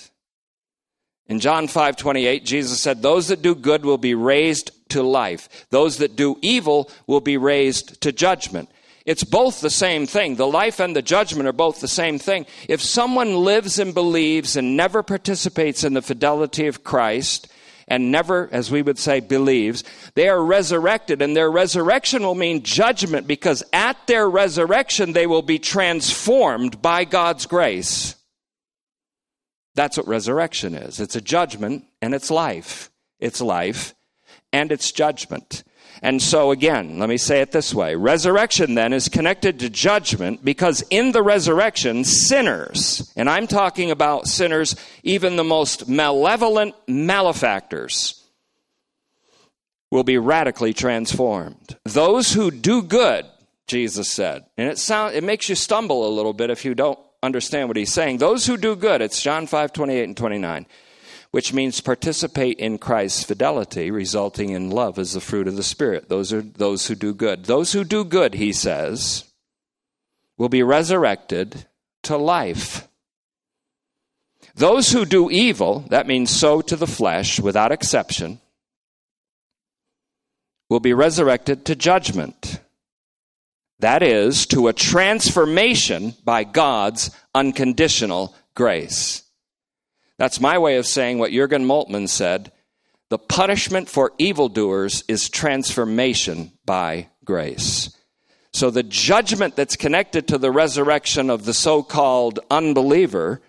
[1.27, 5.47] In John 5:28, Jesus said, "Those that do good will be raised to life.
[5.69, 8.67] Those that do evil will be raised to judgment."
[9.05, 10.35] It's both the same thing.
[10.35, 12.45] The life and the judgment are both the same thing.
[12.69, 17.51] If someone lives and believes and never participates in the fidelity of Christ,
[17.87, 19.83] and never, as we would say, believes,
[20.13, 25.41] they are resurrected, and their resurrection will mean judgment because at their resurrection they will
[25.41, 28.15] be transformed by God's grace.
[29.75, 32.89] That's what resurrection is it's a judgment and it's life.
[33.19, 33.93] It's life
[34.53, 35.63] and it's judgment.
[36.03, 40.43] And so, again, let me say it this way resurrection then is connected to judgment
[40.43, 48.17] because in the resurrection, sinners, and I'm talking about sinners, even the most malevolent malefactors,
[49.91, 51.77] will be radically transformed.
[51.83, 53.25] Those who do good,
[53.67, 56.97] Jesus said, and it, sound, it makes you stumble a little bit if you don't
[57.21, 58.17] understand what he's saying.
[58.17, 60.65] Those who do good, it's John 5 28 and 29
[61.31, 66.09] which means participate in Christ's fidelity, resulting in love as the fruit of the Spirit.
[66.09, 67.45] Those are those who do good.
[67.45, 69.23] Those who do good, he says,
[70.37, 71.65] will be resurrected
[72.03, 72.87] to life.
[74.55, 78.41] Those who do evil, that means sow to the flesh without exception,
[80.69, 82.59] will be resurrected to judgment.
[83.79, 89.23] That is, to a transformation by God's unconditional grace.
[90.21, 92.51] That's my way of saying what Jurgen Moltmann said.
[93.09, 97.89] The punishment for evildoers is transformation by grace.
[98.53, 103.41] So the judgment that's connected to the resurrection of the so called unbeliever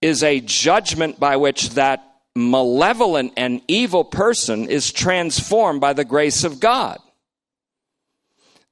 [0.00, 2.04] is a judgment by which that
[2.36, 7.00] malevolent and evil person is transformed by the grace of God.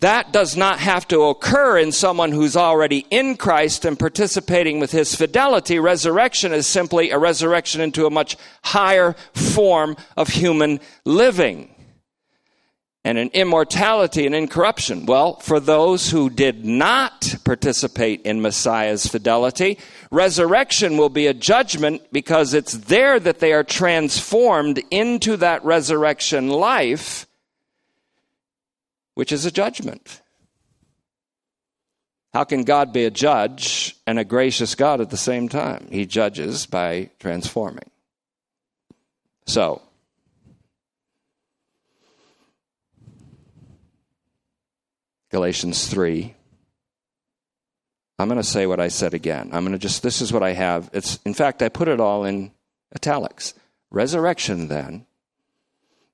[0.03, 4.91] That does not have to occur in someone who's already in Christ and participating with
[4.91, 5.79] his fidelity.
[5.79, 11.73] Resurrection is simply a resurrection into a much higher form of human living
[13.05, 15.07] and an immortality and incorruption.
[15.07, 19.79] Well, for those who did not participate in Messiah's fidelity,
[20.11, 26.49] resurrection will be a judgment because it's there that they are transformed into that resurrection
[26.49, 27.29] life,
[29.15, 30.21] which is a judgment.
[32.33, 35.89] How can God be a judge and a gracious God at the same time?
[35.91, 37.91] He judges by transforming.
[39.47, 39.83] So,
[45.31, 46.35] Galatians 3.
[48.19, 49.51] I'm going to say what I said again.
[49.53, 50.91] I'm going to just, this is what I have.
[50.93, 52.53] It's, in fact, I put it all in
[52.95, 53.55] italics.
[53.91, 55.07] Resurrection, then,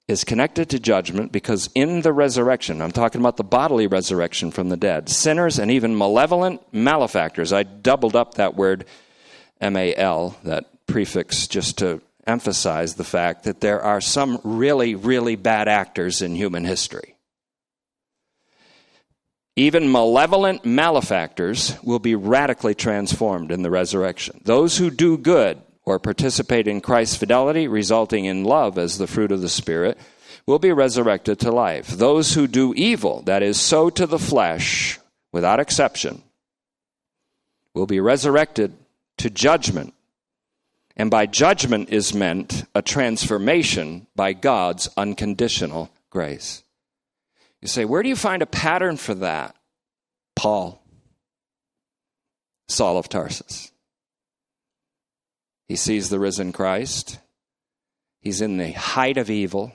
[0.09, 4.71] is connected to judgment because in the resurrection, I'm talking about the bodily resurrection from
[4.71, 8.87] the dead, sinners and even malevolent malefactors, I doubled up that word
[9.61, 14.95] M A L, that prefix, just to emphasize the fact that there are some really,
[14.95, 17.15] really bad actors in human history.
[19.57, 24.41] Even malevolent malefactors will be radically transformed in the resurrection.
[24.45, 29.33] Those who do good or participate in Christ's fidelity, resulting in love as the fruit
[29.33, 29.97] of the Spirit,
[30.45, 31.89] will be resurrected to life.
[31.89, 35.01] Those who do evil, that is, sow to the flesh,
[35.33, 36.23] without exception,
[37.73, 38.77] will be resurrected
[39.17, 39.95] to judgment.
[40.95, 46.65] And by judgment is meant a transformation by God's unconditional grace.
[47.63, 49.57] You say, where do you find a pattern for that?
[50.37, 50.83] Paul,
[52.69, 53.73] Saul of Tarsus.
[55.69, 57.19] He sees the risen Christ.
[58.21, 59.73] He's in the height of evil.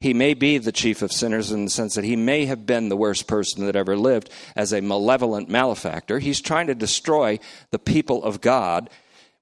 [0.00, 2.90] He may be the chief of sinners in the sense that he may have been
[2.90, 6.18] the worst person that ever lived as a malevolent malefactor.
[6.18, 7.38] He's trying to destroy
[7.70, 8.90] the people of God,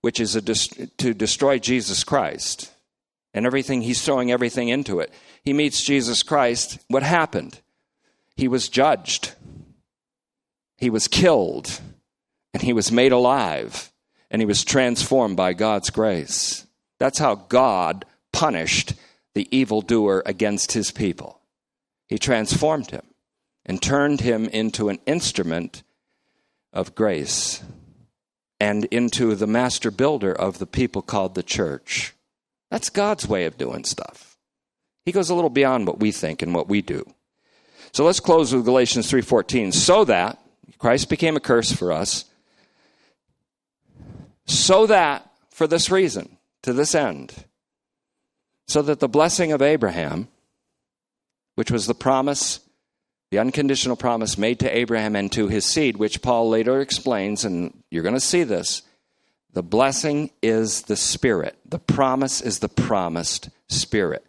[0.02, 2.70] which is to destroy Jesus Christ.
[3.32, 5.12] And everything, he's throwing everything into it.
[5.42, 6.78] He meets Jesus Christ.
[6.86, 7.60] What happened?
[8.36, 9.34] He was judged.
[10.76, 11.80] He was killed.
[12.52, 13.90] And he was made alive.
[14.34, 16.66] And he was transformed by God's grace.
[16.98, 18.94] That's how God punished
[19.32, 21.38] the evildoer against his people.
[22.08, 23.04] He transformed him
[23.64, 25.84] and turned him into an instrument
[26.72, 27.62] of grace
[28.58, 32.12] and into the master builder of the people called the church.
[32.72, 34.36] That's God's way of doing stuff.
[35.06, 37.06] He goes a little beyond what we think and what we do.
[37.92, 40.40] So let's close with Galatians 3:14 so that
[40.78, 42.24] Christ became a curse for us
[44.46, 47.44] so that for this reason to this end
[48.66, 50.28] so that the blessing of Abraham
[51.54, 52.60] which was the promise
[53.30, 57.82] the unconditional promise made to Abraham and to his seed which Paul later explains and
[57.90, 58.82] you're going to see this
[59.54, 61.56] the blessing is the spirit.
[61.64, 64.26] The promise is the promised spirit.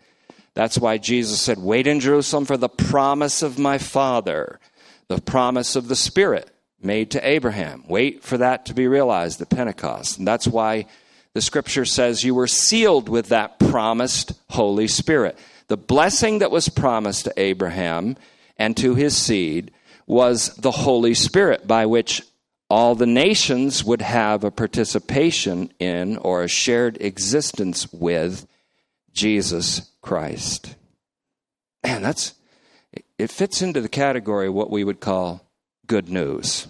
[0.54, 4.60] That's why Jesus said, Wait in Jerusalem for the promise of my Father,
[5.08, 6.50] the promise of the Spirit
[6.86, 7.84] made to Abraham.
[7.88, 10.18] Wait for that to be realized at Pentecost.
[10.18, 10.86] And that's why
[11.34, 15.38] the scripture says you were sealed with that promised Holy Spirit.
[15.68, 18.16] The blessing that was promised to Abraham
[18.58, 19.72] and to his seed
[20.08, 22.22] was the Holy Spirit by which
[22.70, 28.48] all the nations would have a participation in or a shared existence with
[29.12, 30.76] Jesus Christ.
[31.84, 32.34] Man, that's
[33.18, 35.46] it fits into the category of what we would call
[35.88, 36.68] good news.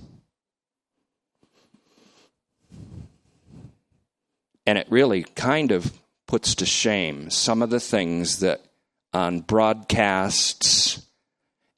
[4.66, 5.94] And it really kind of
[6.28, 8.62] puts to shame some of the things that
[9.14, 11.06] on broadcasts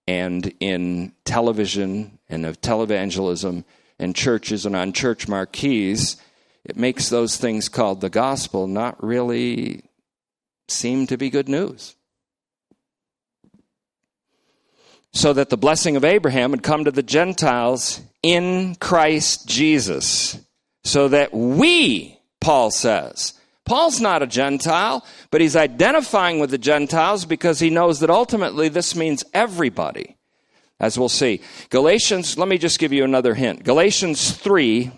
[0.07, 3.63] and in television and of televangelism
[3.99, 6.17] and churches and on church marquees,
[6.63, 9.83] it makes those things called the gospel not really
[10.67, 11.97] seem to be good news.
[15.17, 20.39] so that the blessing of Abraham would come to the Gentiles in Christ Jesus,
[20.83, 23.33] so that we, Paul says,
[23.65, 28.69] Paul's not a Gentile, but he's identifying with the Gentiles because he knows that ultimately
[28.69, 30.15] this means everybody,
[30.79, 31.41] as we'll see.
[31.69, 33.63] Galatians, let me just give you another hint.
[33.63, 34.91] Galatians 3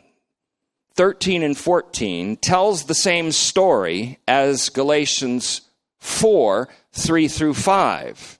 [0.95, 5.61] 13 and 14 tells the same story as Galatians
[5.99, 8.39] 4 3 through 5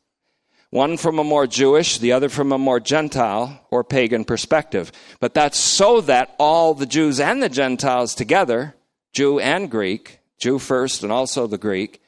[0.71, 4.91] one from a more Jewish, the other from a more Gentile or pagan perspective.
[5.19, 8.75] But that's so that all the Jews and the Gentiles together,
[9.13, 12.01] Jew and Greek, Jew first and also the Greek,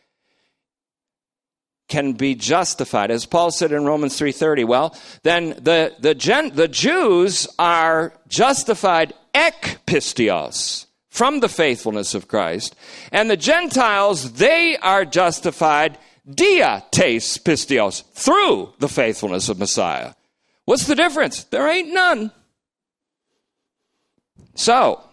[1.92, 3.12] can be justified.
[3.12, 9.14] As Paul said in Romans 3:30, well, then the the, gen, the Jews are justified
[9.34, 12.76] ek pisteos from the faithfulness of Christ,
[13.12, 15.98] and the Gentiles they are justified
[16.34, 20.14] dia tes pisteos, through the faithfulness of Messiah.
[20.66, 21.44] What's the difference?
[21.44, 22.32] There ain't none.
[24.56, 25.04] So,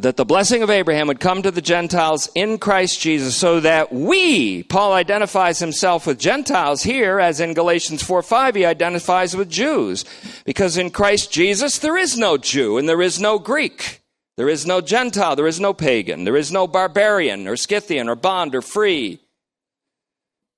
[0.00, 3.92] that the blessing of Abraham would come to the Gentiles in Christ Jesus so that
[3.92, 9.50] we, Paul identifies himself with Gentiles here, as in Galatians 4 5, he identifies with
[9.50, 10.04] Jews.
[10.44, 14.00] Because in Christ Jesus, there is no Jew and there is no Greek.
[14.36, 18.14] There is no Gentile, there is no pagan, there is no barbarian or Scythian or
[18.14, 19.18] bond or free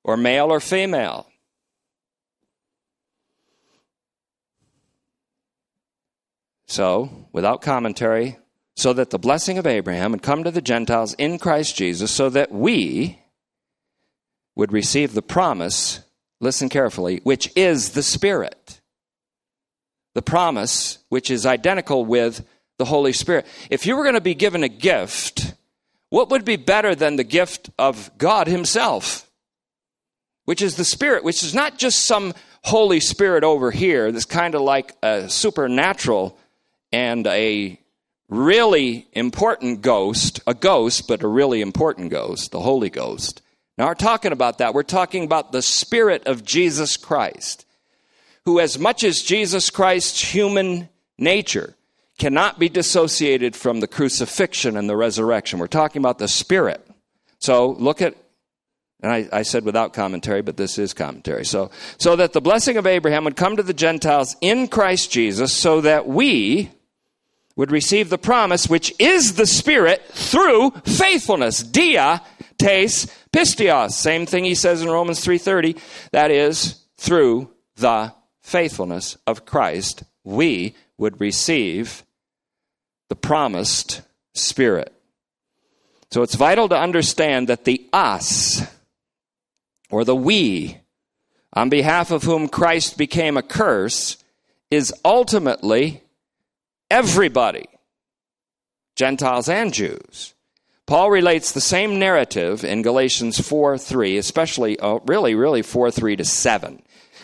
[0.04, 1.26] or male or female.
[6.66, 8.36] So, without commentary,
[8.76, 12.28] so that the blessing of Abraham would come to the Gentiles in Christ Jesus, so
[12.30, 13.20] that we
[14.56, 16.00] would receive the promise,
[16.40, 18.80] listen carefully, which is the Spirit.
[20.14, 22.46] The promise, which is identical with
[22.78, 23.46] the Holy Spirit.
[23.70, 25.54] If you were going to be given a gift,
[26.08, 29.30] what would be better than the gift of God Himself?
[30.50, 34.56] which is the Spirit, which is not just some Holy Spirit over here that's kind
[34.56, 36.36] of like a supernatural
[36.90, 37.79] and a
[38.30, 43.42] really important ghost, a ghost, but a really important ghost, the Holy Ghost.
[43.76, 44.72] Now, we're talking about that.
[44.72, 47.66] We're talking about the Spirit of Jesus Christ,
[48.44, 51.74] who, as much as Jesus Christ's human nature,
[52.18, 55.58] cannot be dissociated from the crucifixion and the resurrection.
[55.58, 56.86] We're talking about the Spirit.
[57.38, 58.14] So look at
[59.02, 61.46] and I, I, said without commentary, but this is commentary.
[61.46, 65.54] So, so that the blessing of Abraham would come to the Gentiles in Christ Jesus,
[65.54, 66.70] so that we
[67.60, 71.62] would receive the promise, which is the Spirit, through faithfulness.
[71.62, 72.22] Dia,
[72.56, 73.90] tes, pisteos.
[73.90, 75.78] Same thing he says in Romans 3.30.
[76.10, 82.02] That is, through the faithfulness of Christ, we would receive
[83.10, 84.00] the promised
[84.32, 84.94] Spirit.
[86.10, 88.62] So it's vital to understand that the us,
[89.90, 90.78] or the we,
[91.52, 94.16] on behalf of whom Christ became a curse,
[94.70, 96.02] is ultimately
[96.90, 97.66] everybody,
[98.96, 100.34] Gentiles and Jews.
[100.86, 106.16] Paul relates the same narrative in Galatians 4 3, especially, oh, really, really 4 3
[106.16, 106.82] to 7,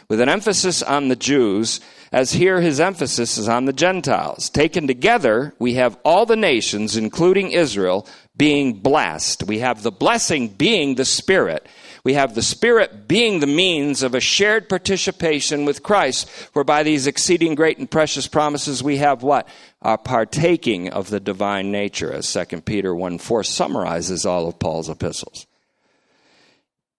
[0.08, 1.80] with an emphasis on the Jews,
[2.12, 4.48] as here his emphasis is on the Gentiles.
[4.48, 8.06] Taken together, we have all the nations, including Israel,
[8.36, 9.42] being blessed.
[9.42, 11.66] We have the blessing being the Spirit
[12.06, 17.08] we have the Spirit being the means of a shared participation with Christ, whereby these
[17.08, 19.48] exceeding great and precious promises we have what?
[19.82, 25.48] Partaking of the divine nature, as 2 Peter 1 4 summarizes all of Paul's epistles.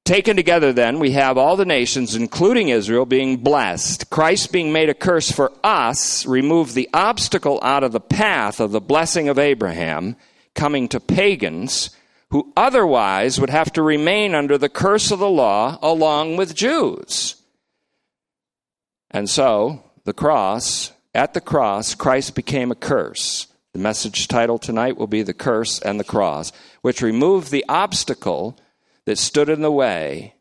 [0.04, 4.10] Taken together, then, we have all the nations, including Israel, being blessed.
[4.10, 8.72] Christ being made a curse for us removed the obstacle out of the path of
[8.72, 10.18] the blessing of Abraham,
[10.54, 11.92] coming to pagans
[12.32, 17.36] who otherwise would have to remain under the curse of the law along with Jews.
[19.12, 23.48] And so, the cross, at the cross, Christ became a curse.
[23.74, 26.52] The message title tonight will be The Curse and the Cross,
[26.82, 28.58] which removed the obstacle
[29.06, 30.34] that stood in the way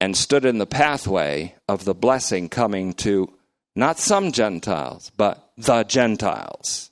[0.00, 3.32] and stood in the pathway of the blessing coming to
[3.74, 6.87] not some Gentiles, but the Gentiles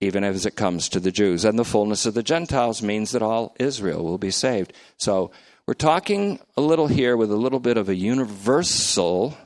[0.00, 1.44] even as it comes to the Jews.
[1.44, 4.72] And the fullness of the Gentiles means that all Israel will be saved.
[4.96, 5.30] So
[5.66, 9.36] we're talking a little here with a little bit of a universal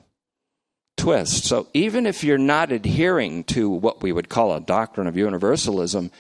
[0.97, 1.45] twist.
[1.45, 6.11] So even if you're not adhering to what we would call a doctrine of universalism,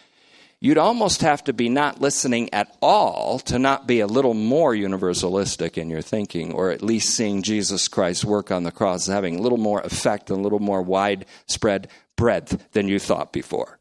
[0.60, 4.72] you'd almost have to be not listening at all to not be a little more
[4.72, 9.38] universalistic in your thinking, or at least seeing Jesus Christ work on the cross having
[9.38, 13.79] a little more effect and a little more widespread breadth than you thought before.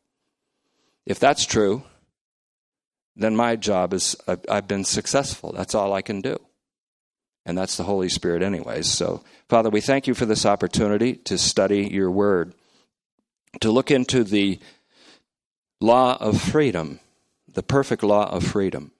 [1.09, 1.81] If that's true,
[3.15, 4.15] then my job is
[4.47, 5.51] I've been successful.
[5.51, 6.37] That's all I can do.
[7.47, 8.87] And that's the Holy Spirit, anyways.
[8.87, 12.53] So, Father, we thank you for this opportunity to study your word,
[13.61, 14.59] to look into the
[15.81, 16.99] law of freedom,
[17.51, 18.91] the perfect law of freedom.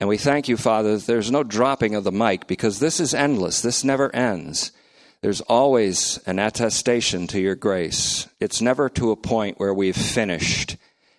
[0.00, 3.60] And we thank you, Father, there's no dropping of the mic because this is endless.
[3.60, 4.72] This never ends.
[5.20, 8.26] There's always an attestation to your grace.
[8.40, 10.76] It's never to a point where we've finished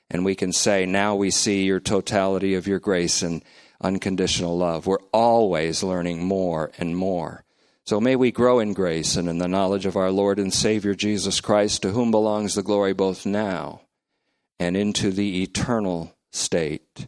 [0.10, 3.44] and we can say, now we see your totality of your grace and
[3.82, 4.88] unconditional love.
[4.88, 7.44] We're always learning more and more.
[7.86, 10.96] So may we grow in grace and in the knowledge of our Lord and Savior
[10.96, 13.82] Jesus Christ, to whom belongs the glory both now
[14.60, 17.04] and into the eternal state.